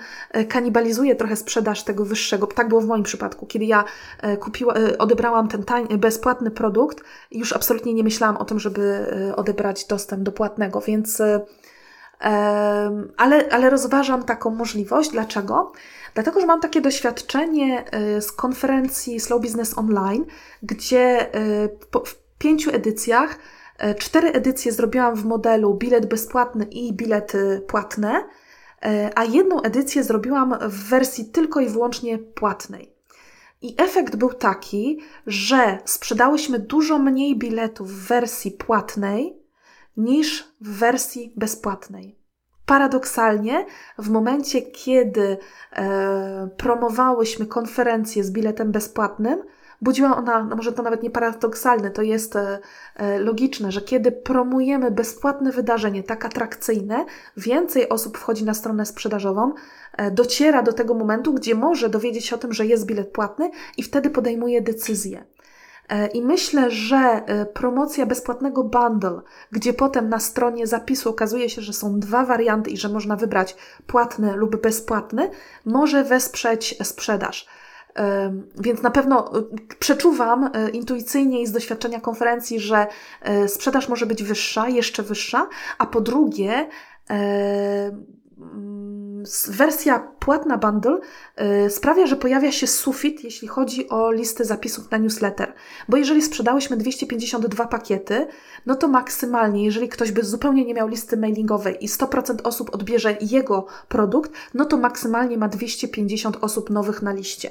kanibalizuje 0.49 1.15
trochę 1.15 1.35
sprzedaż 1.35 1.83
tego 1.83 2.05
wyższego. 2.05 2.47
Tak 2.47 2.69
było 2.69 2.81
w 2.81 2.87
moim 2.87 3.03
przypadku, 3.03 3.45
kiedy 3.45 3.65
ja 3.65 3.83
kupiła, 4.39 4.73
odebrałam 4.99 5.47
ten 5.47 5.63
tań, 5.63 5.87
bezpłatny 5.97 6.51
produkt, 6.51 7.03
już 7.31 7.53
absolutnie 7.53 7.93
nie 7.93 8.03
myślałam 8.03 8.37
o 8.37 8.45
tym, 8.45 8.59
żeby 8.59 9.05
odebrać 9.35 9.85
dostęp 9.85 10.23
do 10.23 10.31
płatnego, 10.31 10.81
więc 10.81 11.21
ale, 13.17 13.49
ale 13.51 13.69
rozważam 13.69 14.23
taką 14.23 14.49
możliwość. 14.49 15.09
Dlaczego? 15.09 15.71
Dlatego, 16.13 16.41
że 16.41 16.47
mam 16.47 16.61
takie 16.61 16.81
doświadczenie 16.81 17.85
y, 18.17 18.21
z 18.21 18.31
konferencji 18.31 19.19
Slow 19.19 19.41
Business 19.41 19.77
Online, 19.77 20.25
gdzie 20.63 21.35
y, 21.35 21.69
w 22.05 22.15
pięciu 22.37 22.71
edycjach, 22.71 23.39
y, 23.83 23.95
cztery 23.95 24.31
edycje 24.31 24.71
zrobiłam 24.71 25.15
w 25.15 25.25
modelu 25.25 25.73
bilet 25.73 26.05
bezpłatny 26.05 26.65
i 26.65 26.93
bilety 26.93 27.61
płatne, 27.67 28.23
a 29.15 29.23
jedną 29.23 29.61
edycję 29.61 30.03
zrobiłam 30.03 30.55
w 30.61 30.89
wersji 30.89 31.25
tylko 31.25 31.59
i 31.59 31.69
wyłącznie 31.69 32.19
płatnej. 32.19 32.93
I 33.61 33.75
efekt 33.77 34.15
był 34.15 34.33
taki, 34.33 34.99
że 35.27 35.79
sprzedałyśmy 35.85 36.59
dużo 36.59 36.99
mniej 36.99 37.37
biletów 37.37 37.91
w 37.91 38.07
wersji 38.07 38.51
płatnej 38.51 39.40
niż 39.97 40.53
w 40.61 40.77
wersji 40.77 41.33
bezpłatnej. 41.37 42.19
Paradoksalnie, 42.65 43.65
w 43.97 44.09
momencie, 44.09 44.61
kiedy 44.61 45.37
e, 45.73 46.49
promowałyśmy 46.57 47.45
konferencję 47.45 48.23
z 48.23 48.31
biletem 48.31 48.71
bezpłatnym, 48.71 49.43
budziła 49.81 50.17
ona, 50.17 50.43
no 50.43 50.55
może 50.55 50.71
to 50.71 50.83
nawet 50.83 51.03
nie 51.03 51.09
paradoksalne, 51.09 51.91
to 51.91 52.01
jest 52.01 52.35
e, 52.35 52.59
e, 52.95 53.19
logiczne, 53.19 53.71
że 53.71 53.81
kiedy 53.81 54.11
promujemy 54.11 54.91
bezpłatne 54.91 55.51
wydarzenie, 55.51 56.03
tak 56.03 56.25
atrakcyjne, 56.25 57.05
więcej 57.37 57.89
osób 57.89 58.17
wchodzi 58.17 58.45
na 58.45 58.53
stronę 58.53 58.85
sprzedażową, 58.85 59.53
e, 59.97 60.11
dociera 60.11 60.63
do 60.63 60.73
tego 60.73 60.93
momentu, 60.93 61.33
gdzie 61.33 61.55
może 61.55 61.89
dowiedzieć 61.89 62.25
się 62.25 62.35
o 62.35 62.39
tym, 62.39 62.53
że 62.53 62.65
jest 62.65 62.85
bilet 62.85 63.11
płatny 63.11 63.51
i 63.77 63.83
wtedy 63.83 64.09
podejmuje 64.09 64.61
decyzję. 64.61 65.25
E, 65.91 66.07
I 66.07 66.21
myślę, 66.21 66.71
że 66.71 66.97
e, 66.97 67.45
promocja 67.45 68.05
bezpłatnego 68.05 68.63
bundle, 68.63 69.21
gdzie 69.51 69.73
potem 69.73 70.09
na 70.09 70.19
stronie 70.19 70.67
zapisu 70.67 71.09
okazuje 71.09 71.49
się, 71.49 71.61
że 71.61 71.73
są 71.73 71.99
dwa 71.99 72.25
warianty 72.25 72.69
i 72.69 72.77
że 72.77 72.89
można 72.89 73.15
wybrać 73.15 73.55
płatny 73.87 74.35
lub 74.35 74.61
bezpłatny, 74.61 75.29
może 75.65 76.03
wesprzeć 76.03 76.77
sprzedaż. 76.83 77.47
E, 77.95 78.33
więc 78.57 78.81
na 78.81 78.91
pewno 78.91 79.31
przeczuwam 79.79 80.49
intuicyjnie 80.73 81.41
i 81.41 81.47
z 81.47 81.51
doświadczenia 81.51 81.99
konferencji, 81.99 82.59
że 82.59 82.87
sprzedaż 83.47 83.89
może 83.89 84.05
być 84.05 84.23
wyższa, 84.23 84.69
jeszcze 84.69 85.03
wyższa, 85.03 85.47
a 85.77 85.85
po 85.85 86.01
drugie, 86.01 86.69
wersja 89.47 89.99
płatna 90.19 90.57
bundle 90.57 90.99
y, 91.65 91.69
sprawia, 91.69 92.07
że 92.07 92.15
pojawia 92.15 92.51
się 92.51 92.67
sufit, 92.67 93.23
jeśli 93.23 93.47
chodzi 93.47 93.89
o 93.89 94.11
listę 94.11 94.45
zapisów 94.45 94.91
na 94.91 94.97
newsletter. 94.97 95.53
Bo 95.89 95.97
jeżeli 95.97 96.21
sprzedałyśmy 96.21 96.77
252 96.77 97.67
pakiety, 97.67 98.27
no 98.65 98.75
to 98.75 98.87
maksymalnie, 98.87 99.65
jeżeli 99.65 99.89
ktoś 99.89 100.11
by 100.11 100.23
zupełnie 100.23 100.65
nie 100.65 100.73
miał 100.73 100.87
listy 100.87 101.17
mailingowej 101.17 101.85
i 101.85 101.87
100% 101.87 102.35
osób 102.43 102.75
odbierze 102.75 103.17
jego 103.21 103.65
produkt, 103.87 104.31
no 104.53 104.65
to 104.65 104.77
maksymalnie 104.77 105.37
ma 105.37 105.47
250 105.47 106.37
osób 106.41 106.69
nowych 106.69 107.01
na 107.01 107.13
liście. 107.13 107.49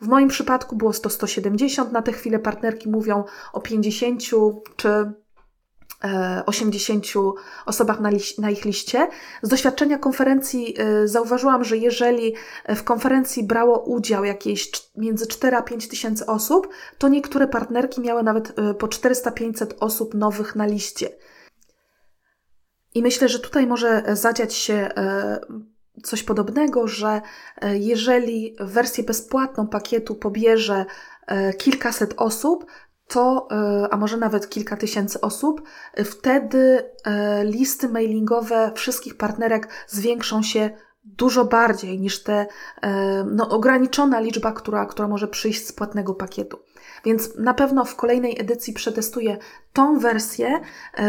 W 0.00 0.08
moim 0.08 0.28
przypadku 0.28 0.76
było 0.76 0.92
100 0.92 1.10
170, 1.10 1.92
na 1.92 2.02
tę 2.02 2.12
chwilę 2.12 2.38
partnerki 2.38 2.88
mówią 2.88 3.24
o 3.52 3.60
50 3.60 4.22
czy 4.76 5.12
80 6.46 7.06
osobach 7.66 8.00
na, 8.00 8.10
na, 8.38 8.50
ich 8.50 8.64
liście. 8.64 9.08
Z 9.42 9.48
doświadczenia 9.48 9.98
konferencji 9.98 10.74
e, 10.78 11.08
zauważyłam, 11.08 11.64
że 11.64 11.76
jeżeli 11.76 12.34
w 12.68 12.82
konferencji 12.82 13.44
brało 13.44 13.78
udział 13.78 14.24
jakieś 14.24 14.70
między 14.96 15.26
4 15.26 15.56
a 15.56 15.62
5 15.62 15.88
tysięcy 15.88 16.26
osób, 16.26 16.68
to 16.98 17.08
niektóre 17.08 17.48
partnerki 17.48 18.00
miały 18.00 18.22
nawet 18.22 18.58
e, 18.58 18.74
po 18.74 18.86
400-500 18.86 19.66
osób 19.80 20.14
nowych 20.14 20.56
na 20.56 20.66
liście. 20.66 21.08
I 22.94 23.02
myślę, 23.02 23.28
że 23.28 23.38
tutaj 23.38 23.66
może 23.66 24.04
zadziać 24.12 24.54
się 24.54 24.74
e, 24.74 25.40
coś 26.02 26.22
podobnego, 26.22 26.88
że 26.88 27.20
jeżeli 27.72 28.56
wersję 28.60 29.04
bezpłatną 29.04 29.66
pakietu 29.66 30.14
pobierze 30.14 30.84
kilkaset 31.58 32.14
osób, 32.16 32.66
to, 33.08 33.48
e, 33.50 33.88
a 33.90 33.96
może 33.96 34.16
nawet 34.16 34.48
kilka 34.48 34.76
tysięcy 34.76 35.20
osób, 35.20 35.62
e, 35.94 36.04
wtedy 36.04 36.90
e, 37.04 37.44
listy 37.44 37.88
mailingowe 37.88 38.72
wszystkich 38.74 39.16
partnerek 39.16 39.68
zwiększą 39.86 40.42
się 40.42 40.70
dużo 41.04 41.44
bardziej 41.44 42.00
niż 42.00 42.22
te 42.22 42.46
no, 43.26 43.48
ograniczona 43.48 44.20
liczba, 44.20 44.52
która, 44.52 44.86
która 44.86 45.08
może 45.08 45.28
przyjść 45.28 45.66
z 45.66 45.72
płatnego 45.72 46.14
pakietu. 46.14 46.58
Więc 47.04 47.36
na 47.36 47.54
pewno 47.54 47.84
w 47.84 47.96
kolejnej 47.96 48.40
edycji 48.40 48.72
przetestuję 48.72 49.36
tą 49.72 49.98
wersję, 49.98 50.60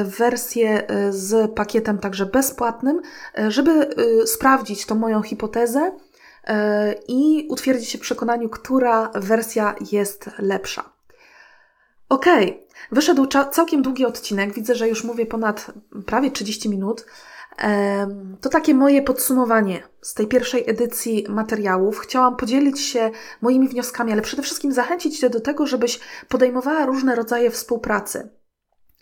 wersję 0.06 0.88
z 1.10 1.52
pakietem 1.52 1.98
także 1.98 2.26
bezpłatnym, 2.26 3.02
żeby 3.48 3.90
sprawdzić 4.26 4.86
tą 4.86 4.96
moją 4.96 5.22
hipotezę 5.22 5.92
i 7.08 7.48
utwierdzić 7.50 7.90
się 7.90 7.98
w 7.98 8.02
przekonaniu, 8.02 8.50
która 8.50 9.12
wersja 9.16 9.76
jest 9.92 10.30
lepsza. 10.38 10.99
Okej, 12.10 12.50
okay. 12.50 12.68
wyszedł 12.92 13.28
całkiem 13.52 13.82
długi 13.82 14.06
odcinek. 14.06 14.54
Widzę, 14.54 14.76
że 14.76 14.88
już 14.88 15.04
mówię 15.04 15.26
ponad 15.26 15.72
prawie 16.06 16.32
30 16.32 16.70
minut. 16.70 17.06
To 18.42 18.50
takie 18.50 18.74
moje 18.74 19.02
podsumowanie 19.02 19.84
z 20.02 20.14
tej 20.14 20.28
pierwszej 20.28 20.70
edycji 20.70 21.26
materiałów. 21.30 22.00
Chciałam 22.00 22.36
podzielić 22.36 22.82
się 22.82 23.12
moimi 23.42 23.68
wnioskami, 23.68 24.12
ale 24.12 24.22
przede 24.22 24.44
wszystkim 24.44 24.72
zachęcić 24.72 25.20
Cię 25.20 25.30
do 25.30 25.40
tego, 25.40 25.68
żebyś 25.68 26.00
podejmowała 26.28 26.86
różne 26.86 27.16
rodzaje 27.16 27.52
współpracy. 27.52 28.30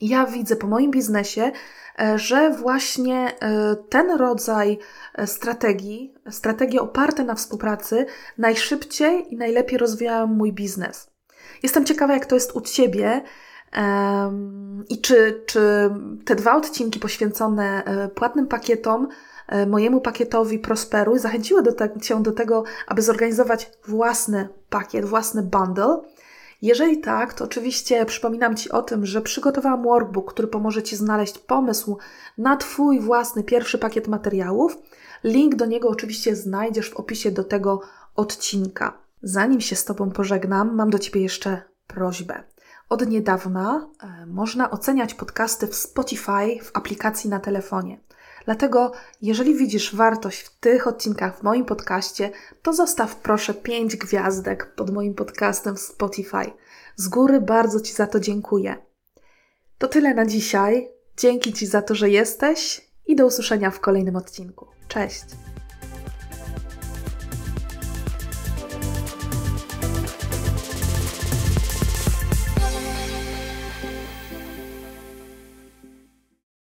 Ja 0.02 0.26
widzę 0.26 0.56
po 0.56 0.68
moim 0.68 0.92
biznesie, 0.92 1.52
e, 2.00 2.20
że 2.20 2.52
właśnie 2.52 3.40
e, 3.40 3.76
ten 3.90 4.12
rodzaj 4.12 4.80
e, 5.16 5.28
strategii, 5.28 6.14
strategie 6.30 6.82
oparte 6.82 7.24
na 7.24 7.36
współpracy, 7.36 8.06
najszybciej 8.38 9.34
i 9.34 9.38
najlepiej 9.38 9.78
rozwijają 9.78 10.28
mój 10.28 10.54
biznes. 10.54 11.17
Jestem 11.64 11.86
ciekawa, 11.86 12.14
jak 12.14 12.26
to 12.26 12.36
jest 12.36 12.56
u 12.56 12.62
Ciebie. 12.62 13.22
I 14.90 15.02
czy, 15.02 15.44
czy 15.46 15.90
te 16.26 16.36
dwa 16.36 16.56
odcinki 16.56 17.00
poświęcone 17.00 17.84
e, 17.86 18.08
płatnym 18.08 18.48
pakietom, 18.48 19.08
e, 19.48 19.66
mojemu 19.66 20.02
pakietowi 20.02 20.60
Prosperuj, 20.60 21.20
zachęciły 21.20 21.64
do 21.64 21.74
te, 21.74 22.00
Cię 22.02 22.24
do 22.24 22.32
tego, 22.32 22.64
aby 22.88 23.02
zorganizować 23.02 23.72
własny 23.88 24.50
pakiet, 24.70 25.06
własny 25.06 25.44
bundle? 25.44 26.02
Jeżeli 26.62 27.00
tak, 27.00 27.34
to 27.34 27.46
oczywiście 27.46 28.06
przypominam 28.06 28.56
Ci 28.56 28.72
o 28.72 28.82
tym, 28.82 29.06
że 29.06 29.22
przygotowałam 29.22 29.84
workbook, 29.84 30.34
który 30.34 30.48
pomoże 30.48 30.84
Ci 30.84 30.96
znaleźć 30.96 31.38
pomysł 31.38 31.98
na 32.38 32.58
Twój 32.58 33.00
własny 33.00 33.44
pierwszy 33.44 33.78
pakiet 33.78 34.08
materiałów. 34.08 34.78
Link 35.24 35.56
do 35.56 35.66
niego 35.66 35.90
oczywiście 35.90 36.36
znajdziesz 36.36 36.90
w 36.90 36.96
opisie 36.96 37.32
do 37.32 37.44
tego 37.44 37.82
odcinka. 38.16 39.07
Zanim 39.22 39.62
się 39.62 39.76
z 39.76 39.86
Tobą 39.86 40.12
pożegnam, 40.12 40.76
mam 40.76 40.90
do 40.90 41.00
Ciebie 41.00 41.22
jeszcze 41.22 41.62
prośbę. 41.88 42.44
Od 42.90 43.08
niedawna 43.08 43.90
e, 44.04 44.26
można 44.26 44.72
oceniać 44.72 45.14
podcasty 45.14 45.68
w 45.68 45.76
Spotify 45.76 46.60
w 46.64 46.72
aplikacji 46.74 47.30
na 47.30 47.40
telefonie. 47.40 48.00
Dlatego, 48.46 48.92
jeżeli 49.22 49.56
widzisz 49.56 49.96
wartość 49.96 50.42
w 50.42 50.60
tych 50.60 50.88
odcinkach 50.88 51.38
w 51.38 51.44
moim 51.44 51.66
podcaście, 51.66 52.32
to 52.62 52.74
zostaw 52.74 53.16
proszę 53.16 53.54
5 53.54 53.96
gwiazdek 53.96 54.76
pod 54.76 54.90
moim 54.94 55.14
podcastem 55.14 55.76
w 55.76 55.80
Spotify. 55.80 56.52
Z 56.96 57.08
góry 57.08 57.42
bardzo 57.42 57.80
Ci 57.80 57.94
za 57.94 58.08
to 58.08 58.20
dziękuję. 58.20 58.78
To 59.78 59.88
tyle 59.88 60.14
na 60.14 60.26
dzisiaj. 60.26 60.90
Dzięki 61.18 61.54
Ci 61.54 61.66
za 61.66 61.82
to, 61.82 61.96
że 61.96 62.10
jesteś 62.10 62.92
i 63.08 63.16
do 63.16 63.26
usłyszenia 63.26 63.72
w 63.72 63.80
kolejnym 63.80 64.16
odcinku. 64.16 64.68
Cześć! 64.88 65.26